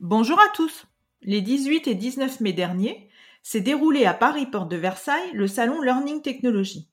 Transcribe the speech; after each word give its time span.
Bonjour 0.00 0.40
à 0.40 0.48
tous 0.54 0.86
Les 1.20 1.42
18 1.42 1.86
et 1.86 1.94
19 1.94 2.40
mai 2.40 2.54
dernier, 2.54 3.10
s'est 3.42 3.60
déroulé 3.60 4.06
à 4.06 4.14
Paris 4.14 4.46
Porte 4.46 4.70
de 4.70 4.76
Versailles 4.78 5.30
le 5.34 5.46
salon 5.46 5.82
Learning 5.82 6.22
Technology. 6.22 6.88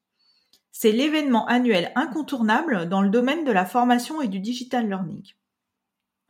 C'est 0.74 0.92
l'événement 0.92 1.46
annuel 1.48 1.94
incontournable 1.96 2.90
dans 2.90 3.02
le 3.02 3.08
domaine 3.08 3.46
de 3.46 3.52
la 3.54 3.66
formation 3.66 4.22
et 4.22 4.28
du 4.28 4.42
digital 4.42 4.90
learning. 4.90 5.24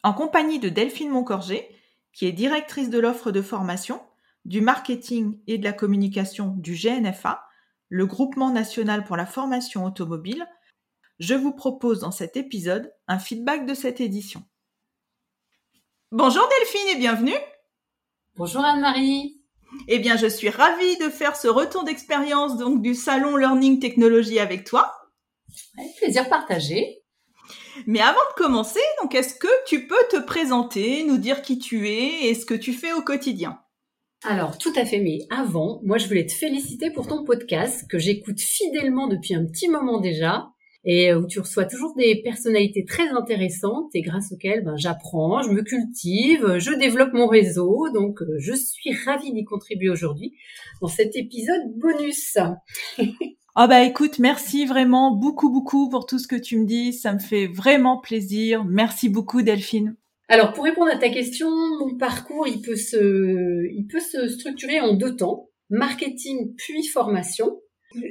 En 0.04 0.14
compagnie 0.14 0.60
de 0.60 0.70
Delphine 0.70 1.10
Moncorgé, 1.10 1.68
qui 2.14 2.28
est 2.28 2.32
directrice 2.32 2.92
de 2.92 3.00
l'offre 3.00 3.32
de 3.32 3.42
formation, 3.42 4.00
du 4.46 4.62
marketing 4.62 5.40
et 5.48 5.58
de 5.58 5.64
la 5.64 5.74
communication 5.74 6.54
du 6.58 6.76
GNFA, 6.76 7.44
le 7.90 8.06
Groupement 8.06 8.52
national 8.52 9.04
pour 9.04 9.18
la 9.18 9.26
formation 9.26 9.84
automobile, 9.84 10.46
je 11.18 11.34
vous 11.34 11.54
propose 11.54 12.02
dans 12.02 12.12
cet 12.12 12.38
épisode 12.38 12.94
un 13.08 13.18
feedback 13.18 13.66
de 13.66 13.74
cette 13.74 14.00
édition. 14.00 14.44
Bonjour 16.14 16.48
Delphine 16.48 16.96
et 16.96 17.00
bienvenue. 17.00 17.38
Bonjour 18.38 18.64
Anne-Marie. 18.64 19.42
Eh 19.90 20.00
bien, 20.00 20.16
je 20.16 20.28
suis 20.28 20.48
ravie 20.48 20.96
de 21.00 21.10
faire 21.10 21.36
ce 21.36 21.50
retour 21.50 21.84
d'expérience 21.84 22.56
donc 22.56 22.82
du 22.82 22.96
salon 22.96 23.36
Learning 23.36 23.82
Technology 23.82 24.40
avec 24.40 24.64
toi. 24.64 24.90
plaisir 25.98 26.30
partagé. 26.30 27.04
Mais 27.88 28.00
avant 28.00 28.14
de 28.14 28.42
commencer, 28.42 28.80
donc 29.02 29.16
est-ce 29.16 29.36
que 29.36 29.50
tu 29.66 29.86
peux 29.86 30.02
te 30.10 30.16
présenter, 30.16 31.04
nous 31.04 31.18
dire 31.18 31.42
qui 31.42 31.60
tu 31.60 31.90
es 31.90 32.30
et 32.30 32.36
ce 32.36 32.46
que 32.46 32.54
tu 32.54 32.72
fais 32.72 32.94
au 32.94 33.02
quotidien? 33.02 33.60
Alors, 34.24 34.58
tout 34.58 34.74
à 34.78 34.86
fait, 34.86 35.00
mais 35.00 35.28
avant, 35.30 35.82
moi 35.84 35.98
je 35.98 36.08
voulais 36.08 36.26
te 36.26 36.32
féliciter 36.32 36.90
pour 36.90 37.08
ton 37.08 37.26
podcast 37.26 37.86
que 37.90 38.00
j'écoute 38.00 38.40
fidèlement 38.40 39.08
depuis 39.08 39.36
un 39.36 39.46
petit 39.46 39.68
moment 39.68 40.00
déjà 40.00 40.48
et 40.86 41.14
où 41.14 41.28
tu 41.28 41.40
reçois 41.40 41.66
toujours 41.66 41.96
des 41.96 42.22
personnalités 42.24 42.86
très 42.86 43.10
intéressantes 43.10 43.90
et 43.94 44.02
grâce 44.02 44.32
auxquelles 44.32 44.64
ben, 44.64 44.78
j'apprends, 44.78 45.42
je 45.42 45.50
me 45.50 45.62
cultive, 45.62 46.58
je 46.60 46.72
développe 46.78 47.14
mon 47.14 47.28
réseau. 47.28 47.90
Donc, 47.94 48.22
euh, 48.22 48.38
je 48.40 48.54
suis 48.54 48.94
ravie 49.06 49.34
d'y 49.34 49.44
contribuer 49.44 49.90
aujourd'hui 49.90 50.34
dans 50.82 50.88
cet 50.88 51.16
épisode 51.16 51.62
bonus. 51.76 52.38
Ah 53.60 53.66
bah 53.66 53.82
écoute, 53.82 54.20
merci 54.20 54.68
vraiment 54.68 55.16
beaucoup 55.16 55.50
beaucoup 55.50 55.90
pour 55.90 56.06
tout 56.06 56.20
ce 56.20 56.28
que 56.28 56.36
tu 56.36 56.60
me 56.60 56.66
dis, 56.68 56.94
ça 56.94 57.12
me 57.12 57.18
fait 57.18 57.48
vraiment 57.48 57.98
plaisir. 57.98 58.64
Merci 58.64 59.10
beaucoup 59.10 59.42
Delphine. 59.42 59.96
Alors 60.30 60.54
pour 60.54 60.66
répondre 60.66 60.92
à 60.92 60.98
ta 60.98 61.10
question, 61.10 61.50
mon 61.80 61.98
parcours 61.98 62.48
il 62.48 62.62
peut 62.62 62.76
se 62.76 63.66
il 63.74 63.88
peut 63.88 64.00
se 64.00 64.28
structurer 64.28 64.80
en 64.80 64.94
deux 64.94 65.16
temps, 65.16 65.50
marketing 65.72 66.54
puis 66.56 66.84
formation. 66.84 67.60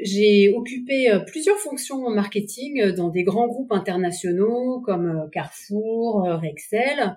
J'ai 0.02 0.52
occupé 0.54 1.10
euh, 1.10 1.20
plusieurs 1.20 1.58
fonctions 1.58 2.04
en 2.04 2.10
marketing 2.10 2.80
euh, 2.80 2.92
dans 2.92 3.08
des 3.08 3.22
grands 3.22 3.48
groupes 3.48 3.72
internationaux 3.72 4.80
comme 4.80 5.06
euh, 5.06 5.28
Carrefour, 5.32 6.22
Rexel, 6.24 7.14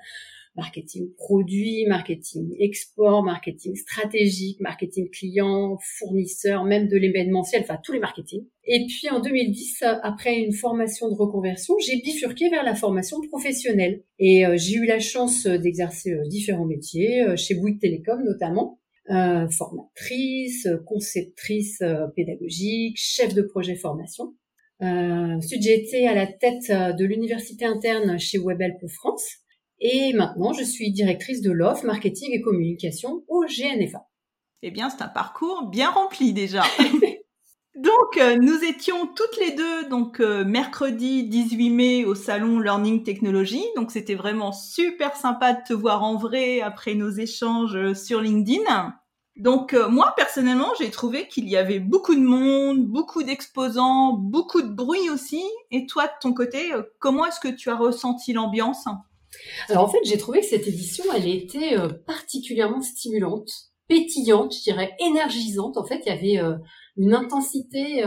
marketing 0.56 1.14
produit, 1.16 1.86
marketing 1.88 2.56
export, 2.60 3.24
marketing 3.24 3.76
stratégique, 3.76 4.60
marketing 4.60 5.10
client, 5.10 5.78
fournisseur, 6.00 6.66
même 6.66 6.88
de 6.88 6.98
l'événementiel, 6.98 7.62
enfin 7.62 7.78
tous 7.84 7.94
les 7.94 8.00
marketing. 8.00 8.46
Et 8.66 8.86
puis 8.88 9.10
en 9.10 9.20
2010, 9.20 9.84
après 10.04 10.38
une 10.40 10.54
formation 10.54 11.10
de 11.10 11.16
reconversion, 11.16 11.76
j'ai 11.80 11.98
bifurqué 12.02 12.50
vers 12.50 12.64
la 12.64 12.76
formation 12.76 13.22
professionnelle. 13.30 14.04
Et 14.18 14.44
j'ai 14.56 14.76
eu 14.76 14.86
la 14.86 15.00
chance 15.00 15.46
d'exercer 15.48 16.14
différents 16.28 16.66
métiers, 16.66 17.38
chez 17.38 17.56
Bouygues 17.56 17.80
Télécom 17.80 18.24
notamment. 18.24 18.80
Euh, 19.10 19.50
formatrice, 19.50 20.68
conceptrice 20.86 21.82
euh, 21.82 22.06
pédagogique, 22.16 22.96
chef 22.96 23.34
de 23.34 23.42
projet 23.42 23.76
formation. 23.76 24.36
Euh, 24.84 25.36
ensuite, 25.38 25.64
j'ai 25.64 25.84
été 25.84 26.08
à 26.08 26.14
la 26.14 26.28
tête 26.28 26.70
euh, 26.70 26.94
de 26.94 27.06
l'université 27.06 27.66
interne 27.66 28.20
chez 28.20 28.38
WebHelp 28.38 28.88
France. 28.88 29.26
Et 29.80 30.14
maintenant, 30.14 30.54
je 30.54 30.64
suis 30.64 30.92
directrice 30.92 31.42
de 31.42 31.52
l'offre 31.52 31.86
marketing 31.86 32.34
et 32.34 32.42
communication 32.42 33.24
au 33.28 33.46
GNFA. 33.46 34.08
Eh 34.62 34.70
bien, 34.70 34.92
c'est 34.92 35.02
un 35.02 35.08
parcours 35.08 35.70
bien 35.70 35.90
rempli 35.90 36.32
déjà. 36.32 36.62
donc, 37.82 38.20
nous 38.42 38.64
étions 38.64 39.08
toutes 39.08 39.38
les 39.38 39.52
deux 39.52 39.90
donc 39.90 40.20
mercredi 40.20 41.24
18 41.24 41.70
mai 41.70 42.06
au 42.06 42.16
salon 42.16 42.60
Learning 42.60 43.04
Technology. 43.04 43.64
Donc, 43.76 43.92
c'était 43.92 44.16
vraiment 44.16 44.52
super 44.52 45.16
sympa 45.16 45.54
de 45.54 45.60
te 45.68 45.74
voir 45.74 46.04
en 46.04 46.16
vrai 46.16 46.62
après 46.62 46.96
nos 46.96 47.10
échanges 47.10 47.94
sur 47.94 48.22
LinkedIn. 48.22 48.94
Donc 49.40 49.74
euh, 49.74 49.88
moi 49.88 50.14
personnellement, 50.18 50.74
j'ai 50.78 50.92
trouvé 50.92 51.30
qu'il 51.30 51.48
y 51.48 51.56
avait 51.56 51.80
beaucoup 51.80 52.14
de 52.14 52.20
monde, 52.20 52.86
beaucoup 52.86 53.24
d'exposants, 53.24 54.12
beaucoup 54.12 54.62
de 54.62 54.68
bruit 54.68 55.10
aussi. 55.10 55.42
Et 55.72 55.86
toi 55.86 56.08
de 56.08 56.12
ton 56.22 56.34
côté, 56.34 56.74
euh, 56.74 56.84
comment 57.00 57.26
est-ce 57.26 57.40
que 57.40 57.48
tu 57.48 57.70
as 57.70 57.78
ressenti 57.78 58.34
l'ambiance? 58.34 58.86
Alors 59.70 59.86
en 59.86 59.88
fait, 59.88 60.00
j'ai 60.04 60.18
trouvé 60.18 60.42
que 60.42 60.46
cette 60.46 60.68
édition, 60.68 61.06
elle 61.16 61.30
était 61.30 61.78
euh, 61.78 61.88
particulièrement 61.88 62.82
stimulante, 62.82 63.50
pétillante, 63.90 64.56
je 64.56 64.64
dirais, 64.64 64.96
énergisante. 65.06 65.76
En 65.76 65.86
fait, 65.86 66.02
il 66.06 66.10
y 66.10 66.38
avait 66.38 66.58
une 66.96 67.14
intensité 67.14 68.04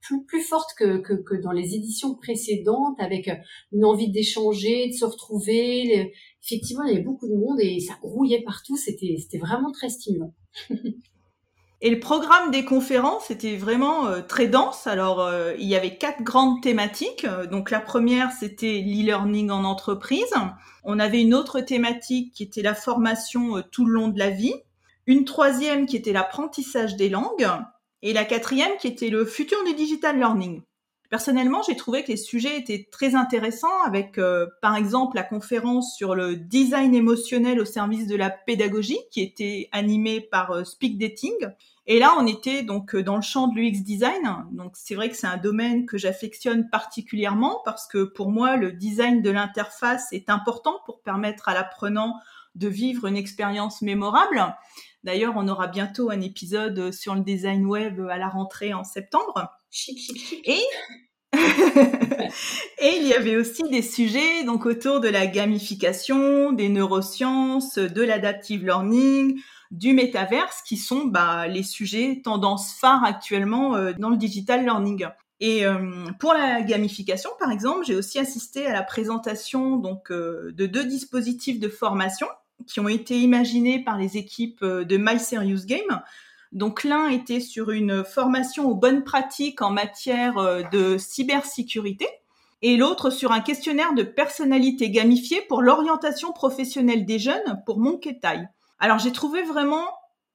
plus, 0.00 0.24
plus 0.24 0.40
forte 0.40 0.70
que, 0.78 0.98
que, 0.98 1.12
que, 1.12 1.34
dans 1.34 1.52
les 1.52 1.74
éditions 1.74 2.14
précédentes, 2.14 2.98
avec 2.98 3.30
une 3.72 3.84
envie 3.84 4.10
d'échanger, 4.10 4.88
de 4.88 4.94
se 4.94 5.04
retrouver, 5.04 6.12
effectivement, 6.42 6.84
il 6.84 6.92
y 6.92 6.94
avait 6.94 7.04
beaucoup 7.04 7.28
de 7.28 7.34
monde 7.34 7.60
et 7.60 7.80
ça 7.80 7.98
grouillait 8.00 8.42
partout. 8.42 8.76
C'était 8.76 9.38
vraiment 9.38 9.72
très 9.72 9.90
stimulant. 9.90 10.32
Et 11.82 11.88
le 11.88 11.98
programme 11.98 12.50
des 12.50 12.66
conférences 12.66 13.30
était 13.30 13.56
vraiment 13.56 14.06
euh, 14.06 14.20
très 14.20 14.48
dense. 14.48 14.86
Alors, 14.86 15.22
euh, 15.22 15.54
il 15.58 15.66
y 15.66 15.76
avait 15.76 15.96
quatre 15.96 16.22
grandes 16.22 16.62
thématiques. 16.62 17.26
Donc, 17.50 17.70
la 17.70 17.80
première, 17.80 18.32
c'était 18.32 18.82
l'e-learning 18.84 19.50
en 19.50 19.64
entreprise. 19.64 20.34
On 20.84 20.98
avait 20.98 21.22
une 21.22 21.32
autre 21.32 21.60
thématique 21.60 22.34
qui 22.34 22.42
était 22.42 22.60
la 22.60 22.74
formation 22.74 23.56
euh, 23.56 23.62
tout 23.62 23.86
le 23.86 23.94
long 23.94 24.08
de 24.08 24.18
la 24.18 24.28
vie. 24.28 24.54
Une 25.06 25.24
troisième 25.24 25.86
qui 25.86 25.96
était 25.96 26.12
l'apprentissage 26.12 26.96
des 26.96 27.08
langues. 27.08 27.48
Et 28.02 28.12
la 28.12 28.24
quatrième 28.24 28.76
qui 28.78 28.86
était 28.86 29.10
le 29.10 29.24
futur 29.24 29.62
du 29.64 29.74
digital 29.74 30.18
learning. 30.18 30.62
Personnellement, 31.10 31.60
j'ai 31.62 31.74
trouvé 31.74 32.04
que 32.04 32.12
les 32.12 32.16
sujets 32.16 32.56
étaient 32.56 32.88
très 32.88 33.16
intéressants 33.16 33.82
avec, 33.84 34.16
euh, 34.16 34.46
par 34.62 34.76
exemple, 34.76 35.16
la 35.16 35.24
conférence 35.24 35.96
sur 35.96 36.14
le 36.14 36.36
design 36.36 36.94
émotionnel 36.94 37.58
au 37.58 37.64
service 37.64 38.06
de 38.06 38.14
la 38.14 38.30
pédagogie 38.30 39.00
qui 39.10 39.20
était 39.20 39.68
animée 39.72 40.20
par 40.20 40.52
euh, 40.52 40.62
Speak 40.62 40.98
Dating. 40.98 41.34
Et 41.88 41.98
là, 41.98 42.14
on 42.16 42.28
était 42.28 42.62
donc 42.62 42.94
euh, 42.94 43.02
dans 43.02 43.16
le 43.16 43.22
champ 43.22 43.48
de 43.48 43.56
l'UX 43.56 43.82
design. 43.82 44.46
Donc, 44.52 44.76
c'est 44.76 44.94
vrai 44.94 45.08
que 45.08 45.16
c'est 45.16 45.26
un 45.26 45.36
domaine 45.36 45.84
que 45.84 45.98
j'affectionne 45.98 46.70
particulièrement 46.70 47.60
parce 47.64 47.88
que 47.88 48.04
pour 48.04 48.30
moi, 48.30 48.56
le 48.56 48.70
design 48.70 49.20
de 49.20 49.30
l'interface 49.30 50.12
est 50.12 50.30
important 50.30 50.78
pour 50.86 51.02
permettre 51.02 51.48
à 51.48 51.54
l'apprenant 51.54 52.14
de 52.54 52.68
vivre 52.68 53.06
une 53.06 53.16
expérience 53.16 53.82
mémorable. 53.82 54.54
D'ailleurs, 55.02 55.34
on 55.36 55.48
aura 55.48 55.66
bientôt 55.66 56.10
un 56.10 56.20
épisode 56.20 56.92
sur 56.92 57.16
le 57.16 57.22
design 57.22 57.66
web 57.66 58.00
à 58.08 58.16
la 58.16 58.28
rentrée 58.28 58.74
en 58.74 58.84
septembre. 58.84 59.59
Et 60.44 60.60
et 62.80 62.96
il 62.96 63.06
y 63.06 63.14
avait 63.14 63.36
aussi 63.36 63.62
des 63.70 63.82
sujets 63.82 64.42
donc 64.44 64.66
autour 64.66 65.00
de 65.00 65.08
la 65.08 65.26
gamification, 65.26 66.52
des 66.52 66.68
neurosciences, 66.68 67.78
de 67.78 68.02
l'adaptive 68.02 68.64
learning, 68.64 69.40
du 69.70 69.92
métaverse, 69.92 70.62
qui 70.66 70.76
sont 70.76 71.04
bah, 71.04 71.46
les 71.46 71.62
sujets 71.62 72.20
tendance 72.24 72.72
phares 72.72 73.04
actuellement 73.04 73.76
euh, 73.76 73.92
dans 73.96 74.10
le 74.10 74.16
digital 74.16 74.64
learning. 74.64 75.06
Et 75.38 75.64
euh, 75.64 76.06
pour 76.18 76.34
la 76.34 76.62
gamification, 76.62 77.30
par 77.38 77.50
exemple, 77.50 77.84
j'ai 77.86 77.94
aussi 77.94 78.18
assisté 78.18 78.66
à 78.66 78.72
la 78.72 78.82
présentation 78.82 79.76
donc 79.76 80.10
euh, 80.10 80.52
de 80.52 80.66
deux 80.66 80.84
dispositifs 80.84 81.60
de 81.60 81.68
formation 81.68 82.26
qui 82.66 82.80
ont 82.80 82.88
été 82.88 83.18
imaginés 83.18 83.82
par 83.82 83.96
les 83.96 84.18
équipes 84.18 84.62
de 84.64 84.96
My 84.98 85.18
Serious 85.18 85.64
Game. 85.64 86.02
Donc 86.52 86.82
l'un 86.84 87.08
était 87.08 87.40
sur 87.40 87.70
une 87.70 88.04
formation 88.04 88.68
aux 88.68 88.74
bonnes 88.74 89.04
pratiques 89.04 89.62
en 89.62 89.70
matière 89.70 90.38
euh, 90.38 90.62
de 90.72 90.98
cybersécurité 90.98 92.08
et 92.62 92.76
l'autre 92.76 93.10
sur 93.10 93.32
un 93.32 93.40
questionnaire 93.40 93.94
de 93.94 94.02
personnalité 94.02 94.90
gamifiée 94.90 95.42
pour 95.48 95.62
l'orientation 95.62 96.32
professionnelle 96.32 97.06
des 97.06 97.18
jeunes 97.18 97.62
pour 97.64 97.78
Monketai. 97.78 98.48
Alors 98.78 98.98
j'ai 98.98 99.12
trouvé 99.12 99.42
vraiment 99.42 99.86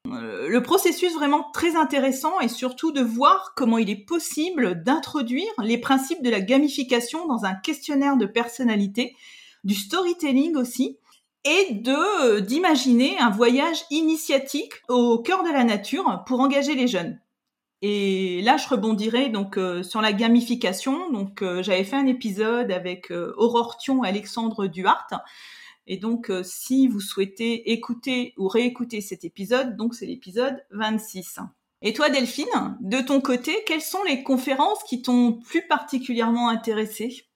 euh, 0.07 0.47
le 0.47 0.63
processus 0.63 1.13
vraiment 1.13 1.49
très 1.53 1.75
intéressant 1.75 2.39
et 2.39 2.47
surtout 2.47 2.91
de 2.91 3.01
voir 3.01 3.53
comment 3.55 3.77
il 3.77 3.89
est 3.89 4.05
possible 4.05 4.83
d'introduire 4.83 5.51
les 5.61 5.77
principes 5.77 6.23
de 6.23 6.29
la 6.29 6.41
gamification 6.41 7.27
dans 7.27 7.45
un 7.45 7.55
questionnaire 7.55 8.17
de 8.17 8.25
personnalité, 8.25 9.15
du 9.63 9.75
storytelling 9.75 10.55
aussi, 10.55 10.97
et 11.45 11.75
de 11.75 12.41
d'imaginer 12.41 13.17
un 13.19 13.29
voyage 13.29 13.85
initiatique 13.91 14.73
au 14.89 15.19
cœur 15.19 15.43
de 15.43 15.49
la 15.49 15.63
nature 15.63 16.23
pour 16.27 16.41
engager 16.41 16.75
les 16.75 16.87
jeunes. 16.87 17.19
Et 17.81 18.41
là, 18.41 18.57
je 18.57 18.67
rebondirai 18.67 19.29
donc 19.29 19.59
sur 19.83 20.01
la 20.01 20.11
gamification. 20.11 21.11
Donc, 21.11 21.43
j'avais 21.61 21.83
fait 21.83 21.95
un 21.95 22.07
épisode 22.07 22.71
avec 22.71 23.11
Aurore 23.11 23.77
Thion 23.77 24.03
et 24.03 24.07
Alexandre 24.07 24.65
Duhart. 24.65 25.07
Et 25.85 25.97
donc, 25.97 26.31
si 26.43 26.87
vous 26.87 26.99
souhaitez 26.99 27.71
écouter 27.71 28.33
ou 28.37 28.47
réécouter 28.47 29.01
cet 29.01 29.23
épisode, 29.23 29.77
donc 29.77 29.93
c'est 29.93 30.07
l'épisode 30.07 30.65
26. 30.71 31.37
Et 31.83 31.93
toi, 31.93 32.09
Delphine, 32.09 32.77
de 32.79 33.01
ton 33.01 33.21
côté, 33.21 33.55
quelles 33.67 33.81
sont 33.81 34.03
les 34.07 34.23
conférences 34.23 34.83
qui 34.89 35.03
t'ont 35.03 35.33
plus 35.33 35.67
particulièrement 35.67 36.49
intéressée? 36.49 37.27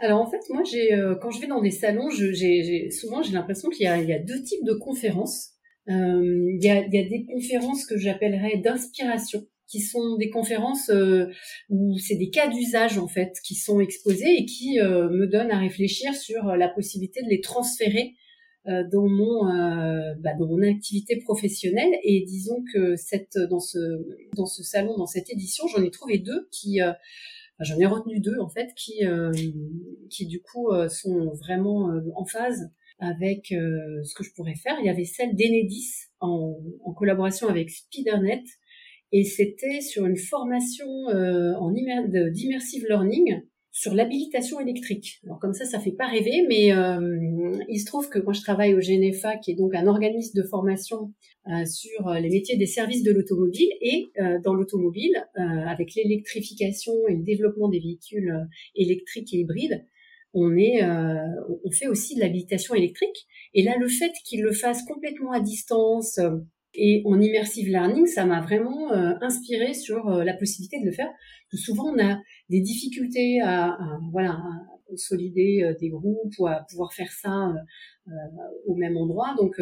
Alors 0.00 0.20
en 0.20 0.30
fait, 0.30 0.40
moi, 0.48 0.62
j'ai, 0.64 0.94
euh, 0.94 1.14
quand 1.14 1.30
je 1.30 1.40
vais 1.40 1.46
dans 1.46 1.60
des 1.60 1.70
salons, 1.70 2.10
j'ai, 2.10 2.90
souvent 2.90 3.22
j'ai 3.22 3.32
l'impression 3.32 3.68
qu'il 3.68 3.84
y 3.84 3.88
a, 3.88 4.18
deux 4.18 4.42
types 4.42 4.64
de 4.64 4.74
conférences. 4.74 5.50
Euh, 5.88 6.50
il, 6.54 6.64
y 6.64 6.70
a, 6.70 6.82
des 6.82 7.26
conférences 7.32 7.84
que 7.86 7.98
j'appellerais 7.98 8.58
d'inspiration, 8.58 9.46
qui 9.66 9.80
sont 9.80 10.16
des 10.16 10.30
conférences 10.30 10.90
euh, 10.90 11.26
où 11.68 11.98
c'est 11.98 12.16
des 12.16 12.30
cas 12.30 12.48
d'usage 12.48 12.98
en 12.98 13.08
fait 13.08 13.32
qui 13.44 13.54
sont 13.54 13.80
exposés 13.80 14.36
et 14.38 14.44
qui 14.44 14.78
me 14.78 15.26
donnent 15.26 15.50
à 15.50 15.58
réfléchir 15.58 16.14
sur 16.14 16.44
la 16.56 16.68
possibilité 16.68 17.22
de 17.22 17.28
les 17.28 17.40
transférer 17.40 18.14
euh, 18.68 18.84
dans 18.92 19.08
mon 19.08 19.48
euh, 19.48 20.12
bah, 20.18 20.34
dans 20.38 20.46
mon 20.46 20.62
activité 20.62 21.16
professionnelle 21.16 21.94
et 22.04 22.26
disons 22.26 22.62
que 22.74 22.94
cette 22.94 23.38
dans 23.48 23.58
ce 23.58 23.78
dans 24.36 24.44
ce 24.44 24.62
salon 24.62 24.98
dans 24.98 25.06
cette 25.06 25.30
édition 25.30 25.66
j'en 25.66 25.82
ai 25.82 25.90
trouvé 25.90 26.18
deux 26.18 26.46
qui 26.50 26.82
euh, 26.82 26.92
j'en 27.60 27.78
ai 27.78 27.86
retenu 27.86 28.20
deux 28.20 28.38
en 28.40 28.48
fait 28.48 28.72
qui 28.74 29.00
qui 30.08 30.26
du 30.26 30.40
coup 30.42 30.68
sont 30.88 31.32
vraiment 31.34 31.90
en 32.14 32.24
phase 32.24 32.70
avec 32.98 33.46
ce 33.48 34.14
que 34.14 34.24
je 34.24 34.30
pourrais 34.34 34.54
faire 34.54 34.76
il 34.80 34.86
y 34.86 34.90
avait 34.90 35.04
celle 35.04 35.34
d'Enedis 35.34 36.08
en, 36.20 36.54
collaboration 36.96 37.48
avec 37.48 37.70
Spidernet 37.70 38.42
et 39.12 39.24
c'était 39.24 39.80
sur 39.80 40.06
une 40.06 40.16
formation 40.16 40.86
en 41.08 41.72
d'immersive 41.72 42.86
learning 42.88 43.42
sur 43.72 43.94
l'habilitation 43.94 44.60
électrique. 44.60 45.20
Alors 45.24 45.38
comme 45.38 45.54
ça, 45.54 45.64
ça 45.64 45.78
fait 45.78 45.92
pas 45.92 46.06
rêver, 46.06 46.44
mais 46.48 46.72
euh, 46.72 47.00
il 47.68 47.78
se 47.78 47.86
trouve 47.86 48.08
que 48.08 48.18
moi 48.18 48.32
je 48.32 48.40
travaille 48.40 48.74
au 48.74 48.78
GNFA, 48.78 49.36
qui 49.36 49.52
est 49.52 49.54
donc 49.54 49.74
un 49.74 49.86
organisme 49.86 50.36
de 50.36 50.42
formation 50.46 51.12
euh, 51.48 51.64
sur 51.64 52.08
euh, 52.08 52.18
les 52.20 52.28
métiers 52.28 52.56
des 52.56 52.66
services 52.66 53.02
de 53.02 53.12
l'automobile, 53.12 53.70
et 53.80 54.10
dans 54.44 54.54
l'automobile, 54.54 55.24
avec 55.34 55.94
l'électrification 55.94 56.92
et 57.08 57.14
le 57.14 57.22
développement 57.22 57.68
des 57.68 57.80
véhicules 57.80 58.32
électriques 58.74 59.32
et 59.32 59.38
hybrides, 59.38 59.84
on 60.34 60.56
est, 60.56 60.82
on 60.84 61.70
fait 61.70 61.88
aussi 61.88 62.14
de 62.14 62.20
l'habilitation 62.20 62.74
électrique. 62.74 63.26
Et 63.54 63.62
là, 63.62 63.76
le 63.78 63.88
fait 63.88 64.12
qu'ils 64.24 64.42
le 64.42 64.52
fassent 64.52 64.84
complètement 64.84 65.32
à 65.32 65.40
distance 65.40 66.20
et 66.74 67.02
en 67.06 67.20
immersive 67.20 67.68
learning, 67.68 68.06
ça 68.06 68.26
m'a 68.26 68.40
vraiment 68.40 68.92
inspiré 68.92 69.74
sur 69.74 70.08
la 70.08 70.34
possibilité 70.34 70.80
de 70.80 70.86
le 70.86 70.92
faire. 70.92 71.10
souvent, 71.54 71.94
on 71.94 71.98
a 71.98 72.18
des 72.48 72.60
difficultés 72.60 73.40
à, 73.40 73.76
voilà 74.12 74.32
à 74.32 74.69
consolider 74.90 75.62
euh, 75.62 75.74
des 75.80 75.88
groupes 75.88 76.34
ou 76.38 76.48
pouvoir 76.68 76.92
faire 76.92 77.10
ça 77.12 77.48
euh, 77.48 77.52
euh, 78.08 78.12
au 78.66 78.74
même 78.74 78.96
endroit. 78.96 79.34
Donc 79.38 79.60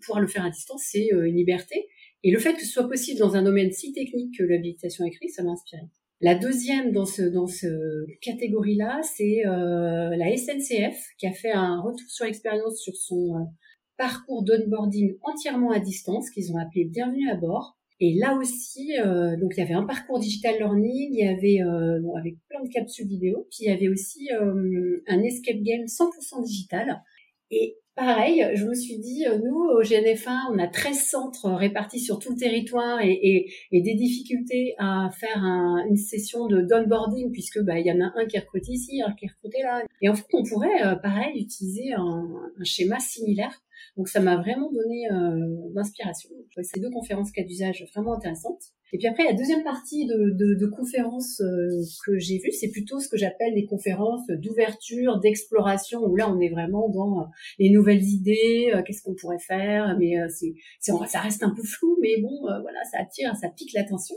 pouvoir 0.00 0.20
le 0.20 0.26
faire 0.26 0.44
à 0.44 0.50
distance, 0.50 0.82
c'est 0.90 1.08
une 1.12 1.36
liberté. 1.36 1.86
Et 2.22 2.30
le 2.30 2.38
fait 2.38 2.54
que 2.54 2.60
ce 2.60 2.72
soit 2.72 2.88
possible 2.88 3.18
dans 3.18 3.36
un 3.36 3.42
domaine 3.42 3.70
si 3.70 3.92
technique 3.92 4.36
que 4.38 4.42
l'habilitation 4.42 5.04
écrite, 5.04 5.30
ça 5.30 5.42
m'a 5.42 5.52
inspiré. 5.52 5.82
La 6.20 6.34
deuxième 6.34 6.92
dans 6.92 7.06
ce 7.06 7.22
dans 7.22 7.46
ce 7.46 8.04
catégorie-là, 8.20 9.00
c'est 9.02 9.42
la 9.44 10.36
SNCF 10.36 10.98
qui 11.18 11.26
a 11.26 11.32
fait 11.32 11.52
un 11.52 11.80
retour 11.80 12.08
sur 12.10 12.26
expérience 12.26 12.78
sur 12.78 12.94
son 12.94 13.48
parcours 13.96 14.44
d'onboarding 14.44 15.16
entièrement 15.22 15.70
à 15.70 15.78
distance 15.78 16.30
qu'ils 16.30 16.52
ont 16.52 16.58
appelé 16.58 16.84
Bienvenue 16.84 17.30
à 17.30 17.36
bord. 17.36 17.79
Et 18.00 18.14
là 18.14 18.34
aussi, 18.34 18.98
euh, 18.98 19.36
donc 19.36 19.52
il 19.56 19.60
y 19.60 19.62
avait 19.62 19.74
un 19.74 19.84
parcours 19.84 20.18
digital 20.18 20.56
learning, 20.56 21.10
il 21.12 21.18
y 21.18 21.28
avait 21.28 21.62
euh, 21.62 22.00
bon, 22.00 22.14
avec 22.16 22.36
plein 22.48 22.62
de 22.62 22.68
capsules 22.68 23.06
vidéo, 23.06 23.46
puis 23.50 23.58
il 23.60 23.66
y 23.66 23.70
avait 23.70 23.88
aussi 23.88 24.30
euh, 24.32 25.02
un 25.06 25.22
escape 25.22 25.60
game 25.62 25.84
100% 25.84 26.42
digital. 26.42 27.02
Et 27.50 27.76
pareil, 27.94 28.42
je 28.54 28.64
me 28.64 28.74
suis 28.74 28.98
dit, 28.98 29.26
euh, 29.26 29.38
nous 29.38 29.54
au 29.54 29.82
GNF1, 29.82 30.54
on 30.54 30.58
a 30.58 30.66
13 30.66 30.98
centres 30.98 31.50
répartis 31.50 32.00
sur 32.00 32.18
tout 32.18 32.32
le 32.32 32.38
territoire 32.38 33.00
et, 33.02 33.12
et, 33.12 33.52
et 33.72 33.82
des 33.82 33.94
difficultés 33.94 34.74
à 34.78 35.10
faire 35.18 35.36
un, 35.36 35.84
une 35.86 35.96
session 35.96 36.46
de 36.46 36.62
downboarding 36.62 37.30
puisque 37.32 37.60
bah 37.60 37.78
il 37.78 37.86
y 37.86 37.92
en 37.92 38.00
a 38.00 38.12
un 38.16 38.26
qui 38.26 38.36
est 38.36 38.40
recruté 38.40 38.72
ici, 38.72 39.02
un 39.02 39.12
qui 39.12 39.26
est 39.26 39.28
recruté 39.28 39.62
là. 39.62 39.82
Et 40.00 40.08
en 40.08 40.14
fait, 40.14 40.24
on 40.32 40.42
pourrait 40.44 40.86
euh, 40.86 40.94
pareil 40.96 41.42
utiliser 41.42 41.92
un, 41.92 42.30
un 42.58 42.64
schéma 42.64 42.98
similaire 42.98 43.60
donc 43.96 44.08
ça 44.08 44.20
m'a 44.20 44.36
vraiment 44.36 44.70
donné 44.70 45.10
euh, 45.10 45.70
l'inspiration. 45.74 46.30
Ces 46.62 46.80
deux 46.80 46.90
conférences 46.90 47.30
cas 47.32 47.42
d'usage 47.42 47.84
vraiment 47.94 48.14
intéressantes. 48.14 48.62
Et 48.92 48.98
puis 48.98 49.06
après, 49.06 49.24
la 49.24 49.34
deuxième 49.34 49.62
partie 49.62 50.06
de, 50.06 50.30
de, 50.30 50.54
de 50.54 50.66
conférences 50.66 51.40
euh, 51.40 51.68
que 52.04 52.18
j'ai 52.18 52.38
vues, 52.38 52.50
c'est 52.50 52.70
plutôt 52.70 52.98
ce 52.98 53.08
que 53.08 53.16
j'appelle 53.16 53.54
les 53.54 53.64
conférences 53.64 54.26
d'ouverture, 54.28 55.20
d'exploration, 55.20 56.00
où 56.02 56.16
là 56.16 56.32
on 56.32 56.40
est 56.40 56.48
vraiment 56.48 56.88
dans 56.88 57.20
euh, 57.20 57.24
les 57.58 57.70
nouvelles 57.70 58.02
idées, 58.02 58.72
qu'est-ce 58.86 59.02
qu'on 59.02 59.14
pourrait 59.14 59.38
faire, 59.38 59.96
mais 59.98 60.14
c'est, 60.28 60.54
ça 60.80 61.20
reste 61.20 61.42
un 61.42 61.54
peu 61.54 61.62
flou, 61.62 61.98
mais 62.00 62.20
bon, 62.20 62.40
voilà, 62.42 62.82
ça 62.90 62.98
attire, 63.00 63.34
ça 63.36 63.48
pique 63.48 63.72
l'attention. 63.74 64.16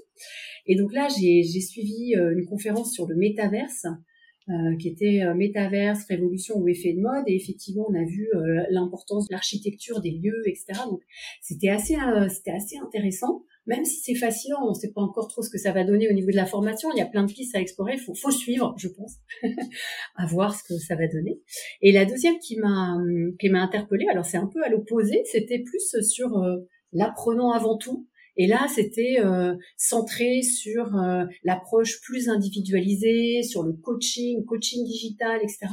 Et 0.65 0.75
donc 0.75 0.94
là, 0.94 1.07
j'ai, 1.10 1.44
j'ai 1.44 1.62
suivi 1.62 2.13
une 2.15 2.45
conférence 2.45 2.94
sur 2.94 3.07
le 3.07 3.15
métaverse. 3.15 3.86
Euh, 4.50 4.75
qui 4.75 4.90
était 4.90 5.22
euh, 5.24 5.34
métaverse, 5.34 6.04
révolution 6.04 6.57
ou 6.57 6.68
effet 6.68 6.92
de 6.92 7.00
mode. 7.00 7.24
Et 7.28 7.36
effectivement, 7.36 7.86
on 7.88 7.94
a 7.94 8.04
vu 8.04 8.28
euh, 8.36 8.66
l'importance 8.72 9.30
de 9.30 9.34
l'architecture 9.34 10.01
des 10.01 10.12
lieux, 10.12 10.44
etc. 10.45 10.81
Donc, 10.90 11.00
c'était 11.42 11.69
assez, 11.69 11.95
c'était 12.30 12.51
assez 12.51 12.78
intéressant. 12.78 13.45
Même 13.68 13.86
si 13.86 14.01
c'est 14.01 14.16
fascinant, 14.16 14.57
on 14.66 14.72
ne 14.72 14.74
sait 14.74 14.92
pas 14.92 15.00
encore 15.00 15.30
trop 15.30 15.44
ce 15.44 15.50
que 15.50 15.57
ça 15.57 15.72
va 15.72 15.86
donner 15.86 16.10
au 16.10 16.13
niveau 16.13 16.30
de 16.30 16.36
la 16.36 16.45
formation. 16.45 16.90
Il 16.94 16.98
y 16.98 17.01
a 17.01 17.06
plein 17.06 17.24
de 17.24 17.31
pistes 17.31 17.56
à 17.56 17.62
explorer. 17.62 17.94
Il 17.94 18.00
faut, 18.00 18.16
faut 18.16 18.31
suivre, 18.31 18.75
je 18.78 18.90
pense, 18.90 19.13
à 20.18 20.25
voir 20.25 20.54
ce 20.54 20.63
que 20.66 20.78
ça 20.78 20.98
va 20.98 21.07
donner. 21.07 21.39
Et 21.81 21.94
la 21.94 22.04
deuxième 22.04 22.38
qui 22.39 22.57
m'a, 22.57 22.98
qui 23.39 23.48
m'a 23.48 23.62
interpellée, 23.62 24.07
alors 24.12 24.25
c'est 24.25 24.36
un 24.36 24.48
peu 24.48 24.62
à 24.66 24.68
l'opposé, 24.68 25.22
c'était 25.24 25.60
plus 25.60 26.01
sur 26.01 26.44
l'apprenant 26.92 27.54
avant 27.54 27.78
tout. 27.78 28.10
Et 28.35 28.47
là, 28.47 28.65
c'était 28.74 29.18
euh, 29.19 29.56
centré 29.77 30.41
sur 30.41 30.95
euh, 30.95 31.25
l'approche 31.44 32.01
plus 32.01 32.30
individualisée, 32.30 33.44
sur 33.44 33.63
le 33.63 33.74
coaching, 33.74 34.44
coaching 34.45 34.83
digital, 34.85 35.39
etc. 35.41 35.67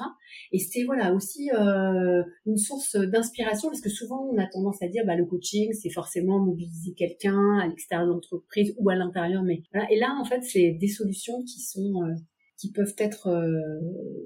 Et 0.53 0.59
c'était 0.59 0.85
voilà 0.85 1.15
aussi 1.15 1.51
euh, 1.53 2.23
une 2.47 2.59
source 2.59 2.97
d'inspiration 2.97 3.69
parce 3.69 3.81
que 3.81 3.89
souvent 3.89 4.29
on 4.33 4.39
a 4.39 4.47
tendance 4.47 4.83
à 4.83 4.89
dire 4.89 5.05
bah 5.07 5.17
le 5.17 5.25
coaching 5.25 5.73
c'est 5.73 5.91
forcément 5.91 6.39
mobiliser 6.39 6.93
quelqu'un 6.95 7.59
à 7.59 7.67
l'extérieur 7.67 8.07
de 8.07 8.13
l'entreprise 8.13 8.75
ou 8.79 8.91
à 8.91 8.95
l'intérieur, 8.95 9.43
mais 9.43 9.63
voilà. 9.73 9.91
Et 9.91 9.99
là 9.99 10.15
en 10.21 10.25
fait 10.25 10.43
c'est 10.43 10.73
des 10.73 10.89
solutions 10.89 11.43
qui 11.43 11.61
sont 11.61 11.95
qui 12.61 12.71
peuvent 12.71 12.95
être 12.99 13.29
euh, 13.29 13.81